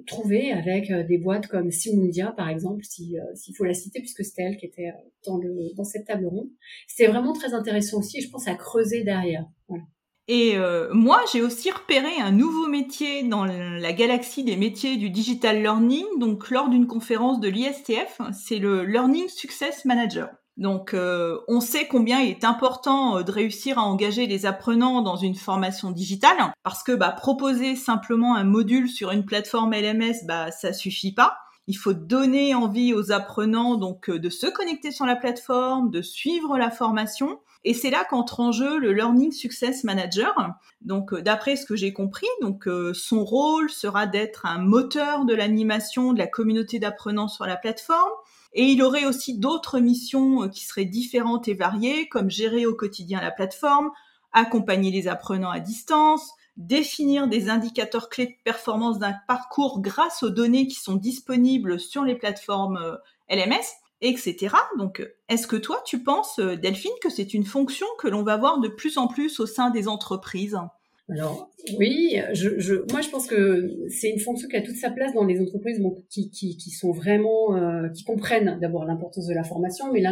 trouvées 0.08 0.50
avec 0.50 0.90
euh, 0.90 1.04
des 1.04 1.18
boîtes 1.18 1.46
comme 1.46 1.70
Simundia 1.70 2.32
par 2.36 2.48
exemple, 2.48 2.82
euh, 2.82 3.20
s'il 3.34 3.56
faut 3.56 3.64
la 3.64 3.74
citer 3.74 4.00
puisque 4.00 4.24
c'était 4.24 4.42
elle 4.42 4.56
qui 4.56 4.66
était 4.66 4.90
dans, 5.24 5.38
le, 5.38 5.72
dans 5.76 5.84
cette 5.84 6.06
table 6.06 6.26
ronde. 6.26 6.48
C'était 6.88 7.08
vraiment 7.08 7.32
très 7.32 7.54
intéressant 7.54 7.98
aussi 7.98 8.20
je 8.20 8.28
pense 8.28 8.48
à 8.48 8.56
creuser 8.56 9.04
derrière. 9.04 9.46
Et 10.26 10.56
moi, 10.90 11.20
j'ai 11.30 11.42
aussi 11.42 11.70
repéré 11.70 12.08
un 12.18 12.32
nouveau 12.32 12.66
métier 12.66 13.24
dans 13.24 13.44
la 13.44 13.92
galaxie 13.92 14.42
des 14.42 14.56
métiers 14.56 14.96
du 14.96 15.10
digital 15.10 15.60
learning, 15.60 16.06
donc 16.18 16.48
lors 16.48 16.70
d'une 16.70 16.86
conférence 16.86 17.40
de 17.40 17.48
l'ISTF, 17.48 18.22
c'est 18.32 18.58
le 18.58 18.86
Learning 18.86 19.28
Success 19.28 19.84
Manager. 19.84 20.30
Donc, 20.56 20.94
euh, 20.94 21.38
on 21.48 21.60
sait 21.60 21.88
combien 21.88 22.20
il 22.20 22.30
est 22.30 22.44
important 22.44 23.18
euh, 23.18 23.22
de 23.22 23.32
réussir 23.32 23.78
à 23.78 23.82
engager 23.82 24.26
les 24.26 24.46
apprenants 24.46 25.02
dans 25.02 25.16
une 25.16 25.34
formation 25.34 25.90
digitale, 25.90 26.36
parce 26.62 26.84
que 26.84 26.92
bah, 26.92 27.10
proposer 27.10 27.74
simplement 27.74 28.36
un 28.36 28.44
module 28.44 28.88
sur 28.88 29.10
une 29.10 29.24
plateforme 29.24 29.74
LMS, 29.74 30.26
bah, 30.26 30.52
ça 30.52 30.72
suffit 30.72 31.12
pas. 31.12 31.38
Il 31.66 31.74
faut 31.74 31.94
donner 31.94 32.54
envie 32.54 32.92
aux 32.94 33.10
apprenants 33.10 33.76
donc 33.76 34.08
euh, 34.08 34.20
de 34.20 34.30
se 34.30 34.46
connecter 34.46 34.92
sur 34.92 35.06
la 35.06 35.16
plateforme, 35.16 35.90
de 35.90 36.02
suivre 36.02 36.56
la 36.56 36.70
formation. 36.70 37.40
Et 37.64 37.74
c'est 37.74 37.90
là 37.90 38.04
qu'entre 38.08 38.38
en 38.38 38.52
jeu 38.52 38.78
le 38.78 38.92
Learning 38.92 39.32
Success 39.32 39.82
Manager. 39.82 40.34
Donc, 40.82 41.14
d'après 41.14 41.56
ce 41.56 41.64
que 41.64 41.74
j'ai 41.74 41.94
compris, 41.94 42.26
donc 42.42 42.68
son 42.92 43.24
rôle 43.24 43.70
sera 43.70 44.06
d'être 44.06 44.44
un 44.44 44.58
moteur 44.58 45.24
de 45.24 45.34
l'animation 45.34 46.12
de 46.12 46.18
la 46.18 46.26
communauté 46.26 46.78
d'apprenants 46.78 47.26
sur 47.26 47.46
la 47.46 47.56
plateforme, 47.56 48.10
et 48.54 48.64
il 48.64 48.82
aurait 48.82 49.04
aussi 49.04 49.38
d'autres 49.38 49.80
missions 49.80 50.44
euh, 50.44 50.48
qui 50.48 50.64
seraient 50.64 50.84
différentes 50.84 51.48
et 51.48 51.54
variées, 51.54 52.08
comme 52.08 52.30
gérer 52.30 52.66
au 52.66 52.74
quotidien 52.74 53.20
la 53.20 53.32
plateforme, 53.32 53.90
accompagner 54.32 54.90
les 54.90 55.08
apprenants 55.08 55.50
à 55.50 55.60
distance, 55.60 56.30
définir 56.56 57.26
des 57.26 57.50
indicateurs 57.50 58.08
clés 58.08 58.26
de 58.26 58.42
performance 58.44 58.98
d'un 58.98 59.14
parcours 59.26 59.80
grâce 59.80 60.22
aux 60.22 60.30
données 60.30 60.68
qui 60.68 60.76
sont 60.76 60.94
disponibles 60.94 61.80
sur 61.80 62.04
les 62.04 62.14
plateformes 62.14 62.76
euh, 62.76 62.96
LMS, 63.28 63.64
etc. 64.00 64.54
Donc, 64.78 65.04
est-ce 65.28 65.46
que 65.46 65.56
toi, 65.56 65.82
tu 65.84 66.02
penses, 66.02 66.38
euh, 66.38 66.56
Delphine, 66.56 66.92
que 67.02 67.10
c'est 67.10 67.34
une 67.34 67.44
fonction 67.44 67.86
que 67.98 68.08
l'on 68.08 68.22
va 68.22 68.36
voir 68.36 68.60
de 68.60 68.68
plus 68.68 68.98
en 68.98 69.08
plus 69.08 69.40
au 69.40 69.46
sein 69.46 69.70
des 69.70 69.88
entreprises? 69.88 70.58
Alors 71.10 71.50
oui, 71.78 72.16
je, 72.32 72.58
je, 72.58 72.76
moi 72.90 73.02
je 73.02 73.10
pense 73.10 73.26
que 73.26 73.70
c'est 73.90 74.10
une 74.10 74.20
fonction 74.20 74.48
qui 74.48 74.56
a 74.56 74.62
toute 74.62 74.76
sa 74.76 74.90
place 74.90 75.12
dans 75.12 75.26
les 75.26 75.38
entreprises 75.38 75.78
qui, 76.08 76.30
qui, 76.30 76.56
qui, 76.56 76.70
sont 76.70 76.92
vraiment, 76.92 77.54
euh, 77.56 77.88
qui 77.90 78.04
comprennent 78.04 78.58
d'abord 78.58 78.86
l'importance 78.86 79.26
de 79.26 79.34
la 79.34 79.44
formation, 79.44 79.92
mais 79.92 80.02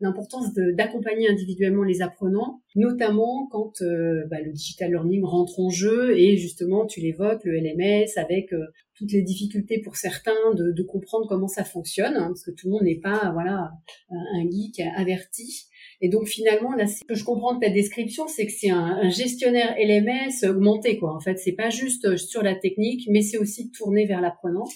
l'importance 0.00 0.54
d'accompagner 0.54 1.28
individuellement 1.28 1.82
les 1.82 2.00
apprenants, 2.00 2.62
notamment 2.76 3.46
quand 3.50 3.82
euh, 3.82 4.24
bah, 4.30 4.40
le 4.40 4.52
digital 4.52 4.90
learning 4.90 5.22
rentre 5.22 5.60
en 5.60 5.68
jeu 5.68 6.18
et 6.18 6.38
justement 6.38 6.86
tu 6.86 7.00
l'évoques, 7.00 7.44
le 7.44 7.58
LMS 7.58 8.08
avec 8.16 8.54
euh, 8.54 8.64
toutes 8.94 9.12
les 9.12 9.22
difficultés 9.22 9.82
pour 9.82 9.96
certains 9.96 10.54
de, 10.54 10.72
de 10.72 10.82
comprendre 10.82 11.26
comment 11.28 11.48
ça 11.48 11.64
fonctionne, 11.64 12.16
hein, 12.16 12.28
parce 12.28 12.42
que 12.42 12.52
tout 12.52 12.68
le 12.68 12.72
monde 12.72 12.84
n'est 12.84 13.00
pas 13.00 13.30
voilà 13.34 13.70
un 14.08 14.50
geek 14.50 14.80
averti. 14.96 15.68
Et 16.00 16.08
donc 16.08 16.26
finalement, 16.26 16.74
là, 16.74 16.86
ce 16.86 17.04
que 17.04 17.14
je 17.14 17.24
comprends 17.24 17.54
de 17.54 17.60
ta 17.60 17.70
description, 17.70 18.28
c'est 18.28 18.46
que 18.46 18.52
c'est 18.52 18.70
un, 18.70 19.08
gestionnaire 19.08 19.74
LMS 19.78 20.48
augmenté, 20.48 20.98
quoi. 20.98 21.14
En 21.14 21.20
fait, 21.20 21.38
c'est 21.38 21.52
pas 21.52 21.70
juste 21.70 22.04
euh, 22.04 22.16
sur 22.16 22.42
la 22.42 22.54
technique, 22.54 23.08
mais 23.10 23.22
c'est 23.22 23.38
aussi 23.38 23.70
tourné 23.70 24.06
vers 24.06 24.20
l'apprenant 24.20 24.66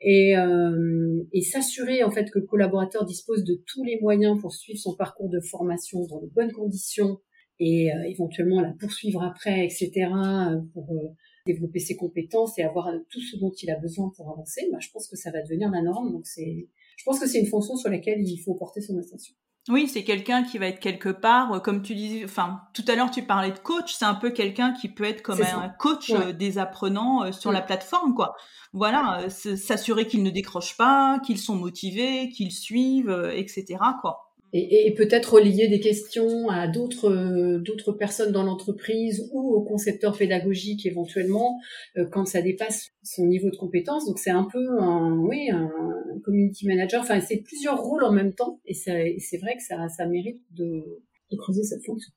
et, 0.00 0.36
euh, 0.36 1.22
et 1.32 1.42
s'assurer 1.42 2.02
en 2.02 2.10
fait 2.10 2.30
que 2.30 2.38
le 2.38 2.46
collaborateur 2.46 3.04
dispose 3.04 3.44
de 3.44 3.62
tous 3.66 3.84
les 3.84 3.98
moyens 4.00 4.40
pour 4.40 4.52
suivre 4.52 4.78
son 4.78 4.94
parcours 4.94 5.28
de 5.28 5.40
formation 5.40 6.04
dans 6.06 6.20
de 6.20 6.26
bonnes 6.26 6.52
conditions 6.52 7.18
et 7.58 7.92
euh, 7.92 8.02
éventuellement 8.04 8.60
la 8.60 8.72
poursuivre 8.72 9.22
après, 9.22 9.64
etc. 9.64 10.10
Euh, 10.12 10.60
pour 10.72 11.16
développer 11.46 11.78
ses 11.78 11.96
compétences 11.96 12.58
et 12.58 12.62
avoir 12.62 12.90
tout 13.08 13.20
ce 13.20 13.36
dont 13.36 13.52
il 13.62 13.70
a 13.70 13.78
besoin 13.78 14.10
pour 14.16 14.30
avancer. 14.30 14.68
Bah, 14.72 14.78
je 14.80 14.90
pense 14.90 15.08
que 15.08 15.16
ça 15.16 15.30
va 15.30 15.42
devenir 15.42 15.70
la 15.70 15.82
norme. 15.82 16.12
Donc 16.12 16.26
c'est, 16.26 16.68
je 16.96 17.04
pense 17.04 17.20
que 17.20 17.28
c'est 17.28 17.38
une 17.38 17.46
fonction 17.46 17.76
sur 17.76 17.90
laquelle 17.90 18.20
il 18.20 18.38
faut 18.38 18.54
porter 18.54 18.80
son 18.80 18.98
attention. 18.98 19.34
Oui, 19.68 19.88
c'est 19.88 20.04
quelqu'un 20.04 20.44
qui 20.44 20.58
va 20.58 20.66
être 20.66 20.78
quelque 20.78 21.08
part, 21.08 21.52
euh, 21.52 21.58
comme 21.58 21.82
tu 21.82 21.96
disais, 21.96 22.24
enfin, 22.24 22.60
tout 22.72 22.84
à 22.86 22.94
l'heure 22.94 23.10
tu 23.10 23.22
parlais 23.24 23.50
de 23.50 23.58
coach, 23.58 23.94
c'est 23.94 24.04
un 24.04 24.14
peu 24.14 24.30
quelqu'un 24.30 24.72
qui 24.72 24.88
peut 24.88 25.04
être 25.04 25.22
comme 25.22 25.42
un 25.42 25.68
coach 25.70 26.10
euh, 26.10 26.32
des 26.32 26.58
apprenants 26.58 27.24
euh, 27.24 27.32
sur 27.32 27.50
la 27.50 27.62
plateforme, 27.62 28.14
quoi. 28.14 28.36
Voilà, 28.72 29.28
s'assurer 29.30 30.06
qu'ils 30.06 30.22
ne 30.22 30.30
décrochent 30.30 30.76
pas, 30.76 31.18
qu'ils 31.24 31.38
sont 31.38 31.56
motivés, 31.56 32.28
qu'ils 32.28 32.52
suivent, 32.52 33.32
etc., 33.34 33.78
quoi 34.00 34.25
et, 34.58 34.94
peut-être 34.94 35.34
relier 35.34 35.68
des 35.68 35.80
questions 35.80 36.48
à 36.48 36.68
d'autres 36.68 37.58
d'autres 37.58 37.92
personnes 37.92 38.32
dans 38.32 38.42
l'entreprise 38.42 39.28
ou 39.32 39.54
au 39.54 39.62
concepteur 39.62 40.16
pédagogique 40.16 40.86
éventuellement 40.86 41.58
euh, 41.96 42.06
quand 42.10 42.24
ça 42.24 42.42
dépasse 42.42 42.90
son 43.02 43.26
niveau 43.26 43.50
de 43.50 43.56
compétence. 43.56 44.06
Donc 44.06 44.18
c'est 44.18 44.30
un 44.30 44.44
peu 44.44 44.80
un 44.80 45.16
oui 45.18 45.50
un 45.50 45.70
community 46.24 46.66
manager. 46.66 47.02
Enfin 47.02 47.20
c'est 47.20 47.38
plusieurs 47.38 47.80
rôles 47.80 48.04
en 48.04 48.12
même 48.12 48.34
temps 48.34 48.60
et 48.64 48.74
c'est 48.74 49.38
vrai 49.38 49.56
que 49.56 49.62
ça 49.62 50.06
mérite 50.06 50.42
de, 50.52 51.02
creuser 51.38 51.64
cette 51.64 51.84
fonction. 51.84 52.12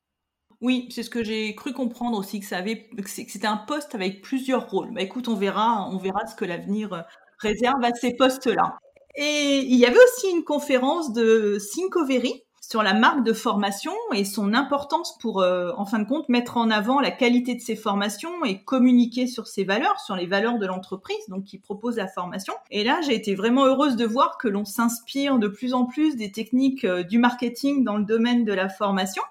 Oui, 0.62 0.86
c'est 0.90 1.02
ce 1.02 1.10
que 1.10 1.24
j'ai 1.24 1.54
cru 1.54 1.72
comprendre 1.72 2.18
aussi 2.18 2.38
que 2.40 2.46
ça 2.46 2.58
avait 2.58 2.88
que 2.88 3.08
c'était 3.08 3.46
un 3.46 3.56
poste 3.56 3.94
avec 3.94 4.20
plusieurs 4.20 4.70
rôles. 4.70 4.92
Bah 4.94 5.02
écoute, 5.02 5.28
on 5.28 5.34
verra, 5.34 5.88
on 5.90 5.96
verra 5.96 6.26
ce 6.26 6.34
que 6.34 6.44
l'avenir 6.44 7.04
réserve 7.38 7.82
à 7.82 7.92
ces 7.94 8.14
postes-là. 8.14 8.78
Et 9.16 9.58
il 9.58 9.76
y 9.76 9.86
avait 9.86 9.98
aussi 9.98 10.30
une 10.30 10.44
conférence 10.44 11.12
de 11.12 11.58
Syncovery 11.58 12.44
sur 12.70 12.84
la 12.84 12.94
marque 12.94 13.24
de 13.24 13.32
formation 13.32 13.92
et 14.14 14.24
son 14.24 14.54
importance 14.54 15.18
pour, 15.18 15.42
euh, 15.42 15.72
en 15.76 15.86
fin 15.86 15.98
de 15.98 16.04
compte, 16.06 16.28
mettre 16.28 16.56
en 16.56 16.70
avant 16.70 17.00
la 17.00 17.10
qualité 17.10 17.56
de 17.56 17.60
ses 17.60 17.74
formations 17.74 18.44
et 18.44 18.62
communiquer 18.62 19.26
sur 19.26 19.48
ses 19.48 19.64
valeurs, 19.64 19.98
sur 19.98 20.14
les 20.14 20.26
valeurs 20.26 20.58
de 20.58 20.66
l'entreprise, 20.66 21.18
donc 21.28 21.44
qui 21.44 21.58
propose 21.58 21.96
la 21.96 22.06
formation. 22.06 22.54
Et 22.70 22.84
là, 22.84 23.00
j'ai 23.04 23.14
été 23.14 23.34
vraiment 23.34 23.64
heureuse 23.64 23.96
de 23.96 24.06
voir 24.06 24.38
que 24.38 24.46
l'on 24.46 24.64
s'inspire 24.64 25.40
de 25.40 25.48
plus 25.48 25.74
en 25.74 25.84
plus 25.84 26.14
des 26.14 26.30
techniques 26.30 26.84
euh, 26.84 27.02
du 27.02 27.18
marketing 27.18 27.82
dans 27.82 27.96
le 27.96 28.04
domaine 28.04 28.44
de 28.44 28.52
la 28.52 28.68
formation. 28.68 29.22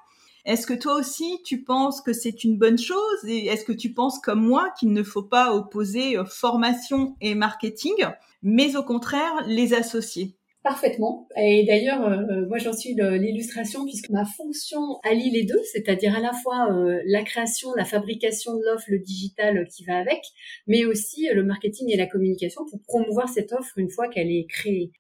Est-ce 0.46 0.66
que 0.66 0.74
toi 0.74 0.96
aussi, 0.96 1.42
tu 1.44 1.64
penses 1.64 2.02
que 2.02 2.14
c'est 2.14 2.44
une 2.44 2.58
bonne 2.58 2.78
chose 2.78 3.26
et 3.28 3.48
est-ce 3.48 3.66
que 3.66 3.74
tu 3.74 3.94
penses 3.94 4.20
comme 4.20 4.46
moi 4.46 4.72
qu'il 4.80 4.94
ne 4.94 5.04
faut 5.04 5.24
pas 5.24 5.54
opposer 5.54 6.18
euh, 6.18 6.26
formation 6.26 7.16
et 7.22 7.36
marketing, 7.36 7.94
mais 8.42 8.76
au 8.76 8.84
contraire 8.84 9.44
les 9.48 9.74
associer 9.74 10.36
Parfaitement. 10.64 11.28
Et 11.38 11.66
d'ailleurs, 11.66 12.06
euh, 12.06 12.18
euh, 12.18 12.48
moi 12.48 12.58
j'en 12.58 12.74
suis 12.74 12.94
l'illustration 12.94 13.86
puisque 13.86 14.10
ma 14.10 14.26
fonction 14.26 15.00
allie 15.04 15.30
les 15.30 15.44
deux, 15.44 15.62
c'est-à-dire 15.72 16.16
à 16.16 16.20
la 16.20 16.34
fois 16.34 16.70
la 17.06 17.24
création, 17.24 17.70
la 17.76 17.86
fabrication 17.86 18.56
de 18.56 18.64
l'offre, 18.66 18.86
le 18.90 19.00
digital 19.00 19.68
qui 19.68 19.84
va 19.86 19.98
avec, 19.98 20.22
mais 20.68 20.86
aussi 20.86 21.28
le 21.34 21.44
marketing 21.44 21.90
et 21.92 21.98
la 21.98 22.08
communication 22.08 22.66
pour 22.70 22.82
promouvoir 22.84 23.30
cette 23.30 23.52
offre 23.54 23.78
une 23.78 23.90
fois 23.90 24.08
qu'elle 24.08 24.32
est 24.32 24.48
créée 24.50 24.92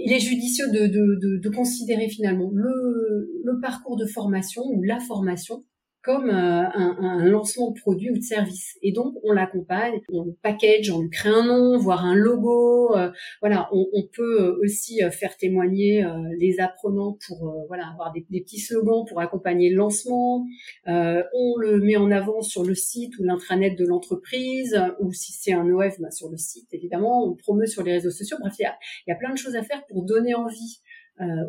il 0.00 0.12
est 0.12 0.20
judicieux 0.20 0.70
de, 0.70 0.86
de, 0.86 1.38
de, 1.38 1.48
considérer 1.50 2.08
finalement 2.08 2.50
le, 2.52 3.28
le, 3.44 3.60
parcours 3.60 3.96
de 3.96 4.06
formation 4.06 4.62
ou 4.64 4.82
la 4.82 4.98
formation 5.00 5.64
comme 6.02 6.28
euh, 6.28 6.62
un, 6.74 6.96
un, 7.00 7.24
lancement 7.24 7.70
de 7.70 7.78
produit 7.78 8.10
ou 8.10 8.16
de 8.16 8.22
service. 8.22 8.76
Et 8.82 8.92
donc, 8.92 9.14
on 9.22 9.32
l'accompagne, 9.32 10.00
on 10.12 10.24
le 10.24 10.36
package, 10.42 10.90
on 10.90 11.02
lui 11.02 11.10
crée 11.10 11.28
un 11.28 11.46
nom, 11.46 11.78
voire 11.78 12.04
un 12.04 12.14
logo. 12.14 12.96
Euh, 12.96 13.10
voilà, 13.40 13.68
on, 13.72 13.86
on, 13.92 14.02
peut 14.12 14.58
aussi 14.62 15.02
euh, 15.02 15.10
faire 15.10 15.36
témoigner 15.36 16.04
les 16.38 16.60
apprenants 16.60 17.16
pour 17.26 17.66
voilà 17.68 17.86
avoir 17.92 18.12
des, 18.12 18.26
des, 18.30 18.40
petits 18.40 18.58
slogans 18.58 19.04
pour 19.08 19.20
accompagner 19.20 19.70
le 19.70 19.76
lancement. 19.76 20.44
on 20.86 21.56
le 21.58 21.78
met 21.78 21.96
en 21.96 22.10
avant 22.10 22.42
sur 22.42 22.64
le 22.64 22.74
site 22.74 23.16
ou 23.18 23.24
l'intranet 23.24 23.78
de 23.78 23.86
l'entreprise, 23.86 24.78
ou 25.00 25.12
si 25.12 25.32
c'est 25.32 25.52
un 25.52 25.68
OF, 25.70 26.00
bah, 26.00 26.10
sur 26.10 26.28
le 26.30 26.36
site, 26.36 26.68
évidemment. 26.72 27.24
On 27.24 27.34
promeut 27.34 27.66
sur 27.66 27.82
les 27.82 27.92
réseaux 27.92 28.10
sociaux. 28.10 28.36
Bref, 28.40 28.54
il 28.58 28.62
y 28.62 28.66
a, 28.66 28.76
y 29.06 29.12
a 29.12 29.16
plein 29.16 29.32
de 29.32 29.38
choses 29.38 29.56
à 29.56 29.62
faire 29.62 29.84
pour 29.86 30.02
donner 30.02 30.34
envie 30.34 30.80
euh, 30.82 30.91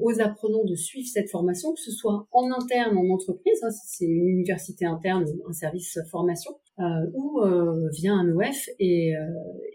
aux 0.01 0.21
apprenants 0.21 0.65
de 0.65 0.75
suivre 0.75 1.07
cette 1.11 1.29
formation, 1.29 1.73
que 1.73 1.79
ce 1.79 1.91
soit 1.91 2.27
en 2.31 2.51
interne 2.51 2.97
en 2.97 3.09
entreprise, 3.09 3.59
hein, 3.63 3.69
c'est 3.71 4.05
une 4.05 4.27
université 4.27 4.85
interne 4.85 5.25
un 5.47 5.53
service 5.53 5.99
formation, 6.09 6.51
euh, 6.79 6.83
ou 7.13 7.39
euh, 7.41 7.87
via 7.91 8.13
un 8.13 8.35
OF. 8.35 8.69
Et, 8.79 9.13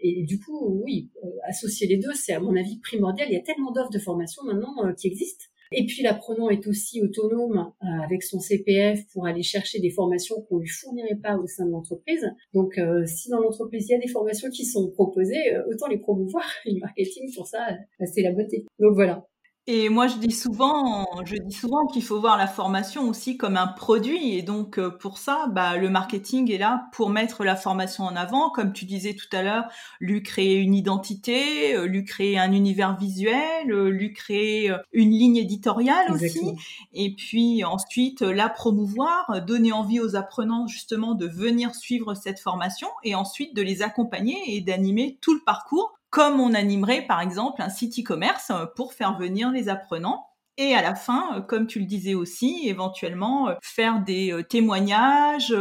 et 0.01 0.23
du 0.23 0.39
coup, 0.39 0.81
oui, 0.83 1.09
associer 1.47 1.87
les 1.87 1.97
deux, 1.97 2.13
c'est 2.13 2.33
à 2.33 2.39
mon 2.39 2.55
avis 2.55 2.79
primordial. 2.79 3.27
Il 3.29 3.33
y 3.33 3.37
a 3.37 3.41
tellement 3.41 3.71
d'offres 3.71 3.91
de 3.91 3.99
formation 3.99 4.43
maintenant 4.43 4.73
qui 4.97 5.07
existent. 5.07 5.45
Et 5.71 5.85
puis 5.85 6.01
l'apprenant 6.01 6.49
est 6.49 6.65
aussi 6.65 6.99
autonome 6.99 7.71
avec 8.03 8.23
son 8.23 8.39
CPF 8.39 9.05
pour 9.13 9.27
aller 9.27 9.43
chercher 9.43 9.79
des 9.79 9.91
formations 9.91 10.41
qu'on 10.41 10.57
lui 10.57 10.67
fournirait 10.67 11.19
pas 11.21 11.37
au 11.37 11.45
sein 11.45 11.67
de 11.67 11.71
l'entreprise. 11.71 12.25
Donc 12.55 12.79
si 13.05 13.29
dans 13.29 13.39
l'entreprise 13.39 13.85
il 13.87 13.91
y 13.91 13.95
a 13.95 13.99
des 13.99 14.07
formations 14.07 14.49
qui 14.49 14.65
sont 14.65 14.89
proposées, 14.89 15.57
autant 15.71 15.87
les 15.87 15.99
promouvoir. 15.99 16.43
Le 16.65 16.79
marketing 16.79 17.31
pour 17.35 17.45
ça, 17.45 17.67
c'est 18.03 18.23
la 18.23 18.31
beauté. 18.31 18.65
Donc 18.79 18.95
voilà. 18.95 19.27
Et 19.71 19.89
moi, 19.89 20.07
je 20.07 20.15
dis 20.15 20.31
souvent, 20.31 21.05
je 21.25 21.35
dis 21.35 21.55
souvent 21.55 21.85
qu'il 21.85 22.01
faut 22.01 22.19
voir 22.19 22.39
la 22.39 22.47
formation 22.47 23.07
aussi 23.07 23.37
comme 23.37 23.55
un 23.55 23.67
produit. 23.67 24.33
Et 24.33 24.41
donc, 24.41 24.79
euh, 24.79 24.89
pour 24.89 25.19
ça, 25.19 25.45
bah, 25.51 25.77
le 25.77 25.91
marketing 25.91 26.51
est 26.51 26.57
là 26.57 26.87
pour 26.91 27.11
mettre 27.11 27.43
la 27.43 27.55
formation 27.55 28.05
en 28.05 28.15
avant. 28.15 28.49
Comme 28.49 28.73
tu 28.73 28.85
disais 28.85 29.13
tout 29.13 29.27
à 29.31 29.43
l'heure, 29.43 29.65
lui 29.99 30.23
créer 30.23 30.55
une 30.55 30.73
identité, 30.73 31.75
euh, 31.75 31.85
lui 31.85 32.03
créer 32.03 32.39
un 32.39 32.51
univers 32.51 32.97
visuel, 32.97 33.71
euh, 33.71 33.91
lui 33.91 34.11
créer 34.11 34.75
une 34.91 35.11
ligne 35.11 35.37
éditoriale 35.37 36.11
aussi. 36.13 36.55
Et 36.93 37.13
puis 37.13 37.63
ensuite, 37.63 38.21
la 38.21 38.49
promouvoir, 38.49 39.43
donner 39.45 39.71
envie 39.71 39.99
aux 39.99 40.15
apprenants 40.15 40.65
justement 40.65 41.13
de 41.13 41.27
venir 41.27 41.75
suivre 41.75 42.15
cette 42.15 42.39
formation 42.39 42.87
et 43.03 43.13
ensuite 43.13 43.55
de 43.55 43.61
les 43.61 43.83
accompagner 43.83 44.35
et 44.47 44.61
d'animer 44.61 45.19
tout 45.21 45.35
le 45.35 45.41
parcours 45.45 45.98
comme 46.09 46.39
on 46.39 46.53
animerait 46.53 47.05
par 47.05 47.21
exemple 47.21 47.61
un 47.61 47.69
site 47.69 47.99
e-commerce 47.99 48.51
euh, 48.51 48.65
pour 48.75 48.93
faire 48.93 49.17
venir 49.17 49.51
les 49.51 49.69
apprenants. 49.69 50.25
Et 50.57 50.73
à 50.73 50.81
la 50.81 50.93
fin, 50.93 51.37
euh, 51.37 51.41
comme 51.41 51.67
tu 51.67 51.79
le 51.79 51.85
disais 51.85 52.15
aussi, 52.15 52.67
éventuellement 52.67 53.49
euh, 53.49 53.53
faire 53.61 54.03
des 54.03 54.33
témoignages, 54.49 55.55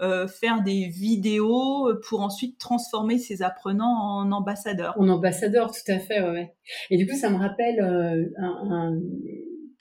faire 0.00 0.62
des 0.64 0.88
vidéos 0.88 1.92
pour 2.08 2.22
ensuite 2.22 2.58
transformer 2.58 3.18
ces 3.18 3.42
apprenants 3.42 4.18
en 4.18 4.32
ambassadeurs. 4.32 4.94
En 4.98 5.08
ambassadeurs, 5.08 5.70
tout 5.70 5.92
à 5.92 5.98
fait, 5.98 6.22
ouais. 6.22 6.54
Et 6.90 6.96
du 6.96 7.06
coup, 7.06 7.16
ça 7.16 7.30
me 7.30 7.36
rappelle 7.36 7.80
un, 8.38 8.98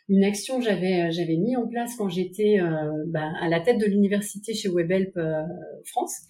une 0.08 0.24
action 0.24 0.62
j'avais 0.62 1.04
euh, 1.04 1.12
j'avais 1.12 1.36
mis 1.36 1.56
en 1.56 1.68
place 1.68 1.96
quand 1.98 2.10
j'étais 2.10 2.60
euh, 2.60 3.04
bah, 3.08 3.32
à 3.42 3.48
la 3.50 3.60
tête 3.60 3.80
de 3.80 3.86
l'université 3.86 4.54
chez 4.54 4.70
WebHelp 4.70 5.18
euh, 5.18 5.42
France, 5.86 6.22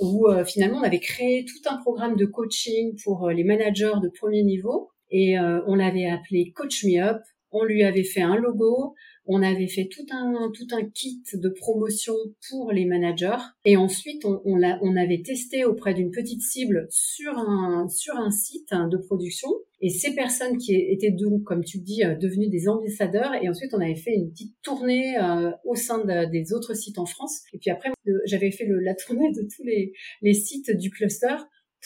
où 0.00 0.26
finalement 0.46 0.78
on 0.78 0.82
avait 0.82 1.00
créé 1.00 1.44
tout 1.44 1.68
un 1.70 1.76
programme 1.78 2.16
de 2.16 2.24
coaching 2.24 2.96
pour 3.04 3.28
les 3.30 3.44
managers 3.44 4.00
de 4.02 4.08
premier 4.08 4.42
niveau 4.42 4.90
et 5.10 5.38
on 5.38 5.74
l'avait 5.74 6.08
appelé 6.08 6.52
Coach 6.54 6.84
Me 6.84 7.00
Up. 7.00 7.22
On 7.50 7.64
lui 7.64 7.82
avait 7.82 8.04
fait 8.04 8.20
un 8.20 8.36
logo, 8.36 8.94
on 9.28 9.42
avait 9.42 9.68
fait 9.68 9.88
tout 9.88 10.06
un 10.10 10.50
tout 10.52 10.66
un 10.72 10.84
kit 10.88 11.22
de 11.34 11.48
promotion 11.50 12.14
pour 12.48 12.72
les 12.72 12.86
managers. 12.86 13.36
Et 13.64 13.76
ensuite 13.76 14.24
on, 14.24 14.40
on, 14.44 14.60
on 14.82 14.96
avait 14.96 15.22
testé 15.22 15.64
auprès 15.64 15.94
d'une 15.94 16.10
petite 16.10 16.42
cible 16.42 16.88
sur 16.90 17.38
un 17.38 17.88
sur 17.88 18.16
un 18.16 18.30
site 18.30 18.70
de 18.72 18.96
production. 18.96 19.48
Et 19.80 19.90
ces 19.90 20.14
personnes 20.14 20.56
qui 20.56 20.74
étaient 20.74 21.12
donc 21.12 21.44
comme 21.44 21.62
tu 21.62 21.78
dis 21.78 22.02
euh, 22.04 22.16
devenues 22.16 22.48
des 22.48 22.68
ambassadeurs. 22.68 23.34
Et 23.40 23.48
ensuite 23.48 23.72
on 23.74 23.80
avait 23.80 23.94
fait 23.94 24.14
une 24.14 24.30
petite 24.30 24.54
tournée 24.62 25.16
euh, 25.18 25.50
au 25.64 25.76
sein 25.76 26.04
des 26.04 26.52
autres 26.52 26.74
sites 26.74 26.98
en 26.98 27.06
France. 27.06 27.42
Et 27.52 27.58
puis 27.58 27.70
après 27.70 27.90
j'avais 28.24 28.50
fait 28.50 28.64
le, 28.64 28.80
la 28.80 28.94
tournée 28.94 29.30
de 29.30 29.42
tous 29.42 29.62
les, 29.62 29.92
les 30.22 30.34
sites 30.34 30.74
du 30.76 30.90
cluster 30.90 31.36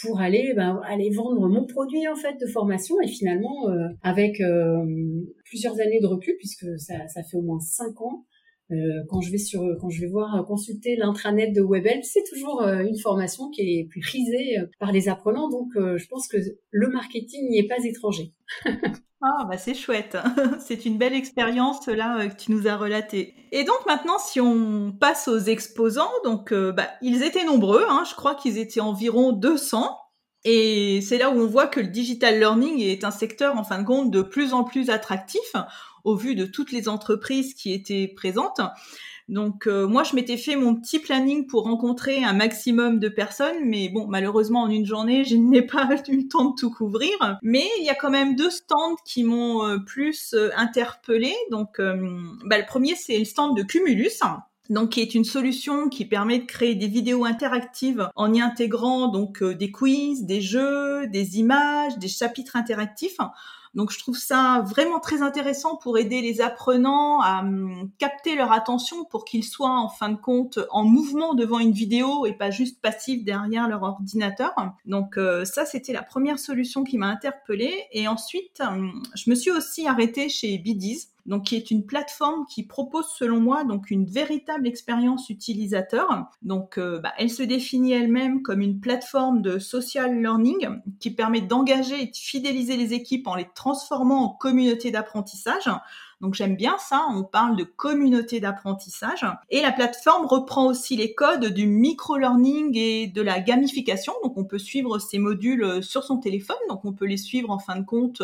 pour 0.00 0.20
aller 0.20 0.54
ben, 0.54 0.80
aller 0.86 1.10
vendre 1.10 1.48
mon 1.48 1.66
produit 1.66 2.06
en 2.08 2.16
fait 2.16 2.36
de 2.40 2.46
formation 2.46 2.96
et 3.02 3.08
finalement 3.08 3.68
euh, 3.68 3.88
avec 4.02 4.40
euh, 4.40 4.84
plusieurs 5.44 5.78
années 5.80 6.00
de 6.00 6.06
recul 6.06 6.34
puisque 6.38 6.66
ça, 6.78 7.06
ça 7.08 7.22
fait 7.22 7.36
au 7.36 7.42
moins 7.42 7.60
cinq 7.60 8.00
ans 8.00 8.24
Euh, 8.72 9.02
quand 9.08 9.20
je 9.20 9.30
vais 9.30 9.38
sur, 9.38 9.62
quand 9.80 9.90
je 9.90 10.00
vais 10.00 10.06
voir 10.06 10.34
euh, 10.34 10.42
consulter 10.44 10.96
l'intranet 10.96 11.52
de 11.52 11.60
Webel, 11.60 12.02
c'est 12.04 12.24
toujours 12.24 12.62
euh, 12.62 12.82
une 12.82 12.96
formation 12.96 13.50
qui 13.50 13.62
est 13.62 13.88
prisée 14.00 14.56
par 14.78 14.92
les 14.92 15.08
apprenants. 15.08 15.50
Donc, 15.50 15.68
je 15.74 16.06
pense 16.08 16.26
que 16.26 16.38
le 16.70 16.88
marketing 16.88 17.50
n'y 17.50 17.58
est 17.58 17.68
pas 17.68 17.84
étranger. 17.84 18.32
Ah 19.24 19.44
bah 19.44 19.56
c'est 19.56 19.74
chouette, 19.74 20.16
c'est 20.58 20.84
une 20.84 20.98
belle 20.98 21.14
expérience 21.14 21.86
là 21.86 22.26
que 22.26 22.34
tu 22.34 22.50
nous 22.50 22.66
as 22.66 22.76
relatée. 22.76 23.34
Et 23.52 23.62
donc 23.62 23.86
maintenant 23.86 24.18
si 24.18 24.40
on 24.40 24.90
passe 24.90 25.28
aux 25.28 25.38
exposants, 25.38 26.10
donc 26.24 26.52
bah, 26.52 26.88
ils 27.02 27.22
étaient 27.22 27.44
nombreux, 27.44 27.84
hein, 27.88 28.02
je 28.08 28.16
crois 28.16 28.34
qu'ils 28.34 28.58
étaient 28.58 28.80
environ 28.80 29.32
200. 29.32 29.96
Et 30.44 31.00
c'est 31.02 31.18
là 31.18 31.30
où 31.30 31.40
on 31.40 31.46
voit 31.46 31.68
que 31.68 31.78
le 31.78 31.86
digital 31.86 32.40
learning 32.40 32.80
est 32.80 33.04
un 33.04 33.12
secteur 33.12 33.56
en 33.56 33.62
fin 33.62 33.78
de 33.78 33.86
compte 33.86 34.10
de 34.10 34.22
plus 34.22 34.54
en 34.54 34.64
plus 34.64 34.90
attractif 34.90 35.54
au 36.02 36.16
vu 36.16 36.34
de 36.34 36.46
toutes 36.46 36.72
les 36.72 36.88
entreprises 36.88 37.54
qui 37.54 37.72
étaient 37.72 38.08
présentes. 38.08 38.60
Donc 39.28 39.66
euh, 39.66 39.86
moi, 39.86 40.02
je 40.02 40.14
m'étais 40.14 40.36
fait 40.36 40.56
mon 40.56 40.74
petit 40.74 40.98
planning 40.98 41.46
pour 41.46 41.64
rencontrer 41.64 42.24
un 42.24 42.32
maximum 42.32 42.98
de 42.98 43.08
personnes, 43.08 43.64
mais 43.64 43.88
bon, 43.88 44.06
malheureusement, 44.06 44.62
en 44.62 44.70
une 44.70 44.86
journée, 44.86 45.24
je 45.24 45.36
n'ai 45.52 45.62
pas 45.62 45.88
eu 46.08 46.16
le 46.16 46.28
temps 46.28 46.50
de 46.50 46.54
tout 46.58 46.70
couvrir. 46.70 47.10
Mais 47.42 47.66
il 47.78 47.84
y 47.84 47.90
a 47.90 47.94
quand 47.94 48.10
même 48.10 48.36
deux 48.36 48.50
stands 48.50 48.96
qui 49.04 49.24
m'ont 49.24 49.64
euh, 49.64 49.78
plus 49.78 50.34
euh, 50.34 50.50
interpellé. 50.56 51.34
Donc 51.50 51.78
bah, 51.78 52.58
le 52.58 52.66
premier, 52.66 52.94
c'est 52.94 53.18
le 53.18 53.24
stand 53.24 53.56
de 53.56 53.62
Cumulus. 53.62 54.20
Donc, 54.70 54.90
qui 54.90 55.00
est 55.00 55.14
une 55.14 55.24
solution 55.24 55.88
qui 55.88 56.04
permet 56.04 56.38
de 56.38 56.46
créer 56.46 56.74
des 56.74 56.86
vidéos 56.86 57.24
interactives 57.24 58.08
en 58.14 58.32
y 58.32 58.40
intégrant 58.40 59.08
donc 59.08 59.42
des 59.42 59.70
quiz, 59.70 60.24
des 60.24 60.40
jeux, 60.40 61.06
des 61.08 61.38
images, 61.40 61.98
des 61.98 62.08
chapitres 62.08 62.56
interactifs 62.56 63.18
donc 63.74 63.90
je 63.90 63.98
trouve 63.98 64.18
ça 64.18 64.62
vraiment 64.66 65.00
très 65.00 65.22
intéressant 65.22 65.76
pour 65.76 65.98
aider 65.98 66.20
les 66.20 66.40
apprenants 66.40 67.20
à 67.20 67.40
hum, 67.40 67.90
capter 67.98 68.34
leur 68.34 68.52
attention 68.52 69.04
pour 69.04 69.24
qu'ils 69.24 69.44
soient 69.44 69.78
en 69.78 69.88
fin 69.88 70.10
de 70.10 70.16
compte 70.16 70.58
en 70.70 70.84
mouvement 70.84 71.34
devant 71.34 71.58
une 71.58 71.72
vidéo 71.72 72.26
et 72.26 72.34
pas 72.34 72.50
juste 72.50 72.80
passifs 72.80 73.24
derrière 73.24 73.68
leur 73.68 73.82
ordinateur. 73.82 74.54
Donc 74.84 75.16
euh, 75.16 75.44
ça 75.44 75.64
c'était 75.64 75.92
la 75.92 76.02
première 76.02 76.38
solution 76.38 76.84
qui 76.84 76.98
m'a 76.98 77.06
interpellée 77.06 77.86
et 77.92 78.08
ensuite 78.08 78.60
hum, 78.60 79.02
je 79.14 79.30
me 79.30 79.34
suis 79.34 79.50
aussi 79.50 79.86
arrêtée 79.86 80.28
chez 80.28 80.58
Bidiz 80.58 81.08
donc 81.26 81.44
qui 81.44 81.56
est 81.56 81.70
une 81.70 81.86
plateforme 81.86 82.46
qui 82.46 82.64
propose 82.64 83.06
selon 83.16 83.40
moi 83.40 83.64
donc 83.64 83.90
une 83.90 84.04
véritable 84.06 84.66
expérience 84.66 85.30
utilisateur. 85.30 86.30
Donc 86.42 86.78
euh, 86.78 86.98
bah, 86.98 87.12
elle 87.18 87.30
se 87.30 87.42
définit 87.42 87.92
elle-même 87.92 88.42
comme 88.42 88.60
une 88.60 88.80
plateforme 88.80 89.42
de 89.42 89.58
social 89.58 90.20
learning 90.20 90.80
qui 91.00 91.10
permet 91.10 91.40
d'engager 91.40 92.02
et 92.02 92.06
de 92.06 92.16
fidéliser 92.16 92.76
les 92.76 92.92
équipes 92.92 93.26
en 93.28 93.34
les 93.34 93.48
transformant 93.54 94.24
en 94.24 94.28
communauté 94.30 94.90
d'apprentissage. 94.90 95.70
Donc 96.20 96.34
j'aime 96.34 96.54
bien 96.54 96.76
ça, 96.78 97.04
on 97.10 97.24
parle 97.24 97.56
de 97.56 97.64
communauté 97.64 98.38
d'apprentissage. 98.38 99.26
Et 99.50 99.60
la 99.60 99.72
plateforme 99.72 100.26
reprend 100.26 100.66
aussi 100.66 100.96
les 100.96 101.14
codes 101.14 101.46
du 101.46 101.66
micro-learning 101.66 102.76
et 102.76 103.06
de 103.08 103.22
la 103.22 103.40
gamification. 103.40 104.12
Donc 104.22 104.38
on 104.38 104.44
peut 104.44 104.60
suivre 104.60 105.00
ces 105.00 105.18
modules 105.18 105.82
sur 105.82 106.04
son 106.04 106.18
téléphone, 106.18 106.56
donc 106.68 106.84
on 106.84 106.92
peut 106.92 107.06
les 107.06 107.16
suivre 107.16 107.50
en 107.50 107.58
fin 107.58 107.76
de 107.76 107.84
compte 107.84 108.22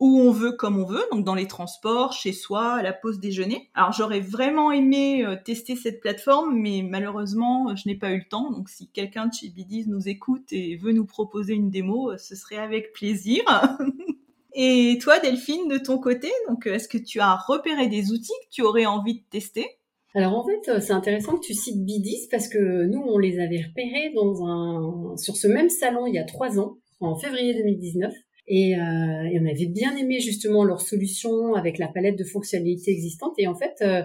où 0.00 0.18
on 0.18 0.30
veut, 0.30 0.52
comme 0.52 0.78
on 0.78 0.86
veut, 0.86 1.04
donc 1.12 1.24
dans 1.24 1.34
les 1.34 1.46
transports, 1.46 2.14
chez 2.14 2.32
soi, 2.32 2.72
à 2.72 2.82
la 2.82 2.94
pause 2.94 3.20
déjeuner. 3.20 3.68
Alors 3.74 3.92
j'aurais 3.92 4.20
vraiment 4.20 4.72
aimé 4.72 5.24
euh, 5.24 5.36
tester 5.36 5.76
cette 5.76 6.00
plateforme, 6.00 6.58
mais 6.58 6.82
malheureusement, 6.82 7.76
je 7.76 7.86
n'ai 7.86 7.94
pas 7.94 8.10
eu 8.10 8.18
le 8.18 8.28
temps. 8.28 8.50
Donc 8.50 8.70
si 8.70 8.88
quelqu'un 8.88 9.26
de 9.26 9.34
chez 9.34 9.50
Bidis 9.50 9.86
nous 9.88 10.08
écoute 10.08 10.52
et 10.52 10.76
veut 10.76 10.92
nous 10.92 11.04
proposer 11.04 11.52
une 11.52 11.70
démo, 11.70 12.12
euh, 12.12 12.16
ce 12.16 12.34
serait 12.34 12.56
avec 12.56 12.94
plaisir. 12.94 13.42
et 14.54 14.98
toi, 15.02 15.18
Delphine, 15.18 15.68
de 15.68 15.76
ton 15.76 15.98
côté, 15.98 16.32
est-ce 16.64 16.88
que 16.88 16.98
tu 16.98 17.20
as 17.20 17.36
repéré 17.36 17.88
des 17.88 18.10
outils 18.10 18.32
que 18.44 18.54
tu 18.54 18.62
aurais 18.62 18.86
envie 18.86 19.20
de 19.20 19.24
tester? 19.30 19.66
Alors 20.14 20.34
en 20.34 20.46
fait, 20.46 20.70
euh, 20.70 20.80
c'est 20.80 20.94
intéressant 20.94 21.36
que 21.36 21.44
tu 21.44 21.52
cites 21.52 21.84
Bidis 21.84 22.26
parce 22.30 22.48
que 22.48 22.86
nous, 22.86 23.02
on 23.06 23.18
les 23.18 23.38
avait 23.38 23.62
repérés 23.68 24.12
dans 24.14 24.46
un 24.46 25.16
sur 25.18 25.36
ce 25.36 25.46
même 25.46 25.68
salon 25.68 26.06
il 26.06 26.14
y 26.14 26.18
a 26.18 26.24
trois 26.24 26.58
ans, 26.58 26.78
en 27.00 27.16
février 27.16 27.52
2019. 27.54 28.14
Et, 28.52 28.74
euh, 28.74 28.80
on 28.80 29.46
avait 29.46 29.66
bien 29.66 29.96
aimé 29.96 30.18
justement 30.18 30.64
leur 30.64 30.80
solution 30.80 31.54
avec 31.54 31.78
la 31.78 31.86
palette 31.86 32.18
de 32.18 32.24
fonctionnalités 32.24 32.90
existantes 32.90 33.34
et 33.38 33.46
en 33.46 33.54
fait 33.54 33.76
euh, 33.82 34.02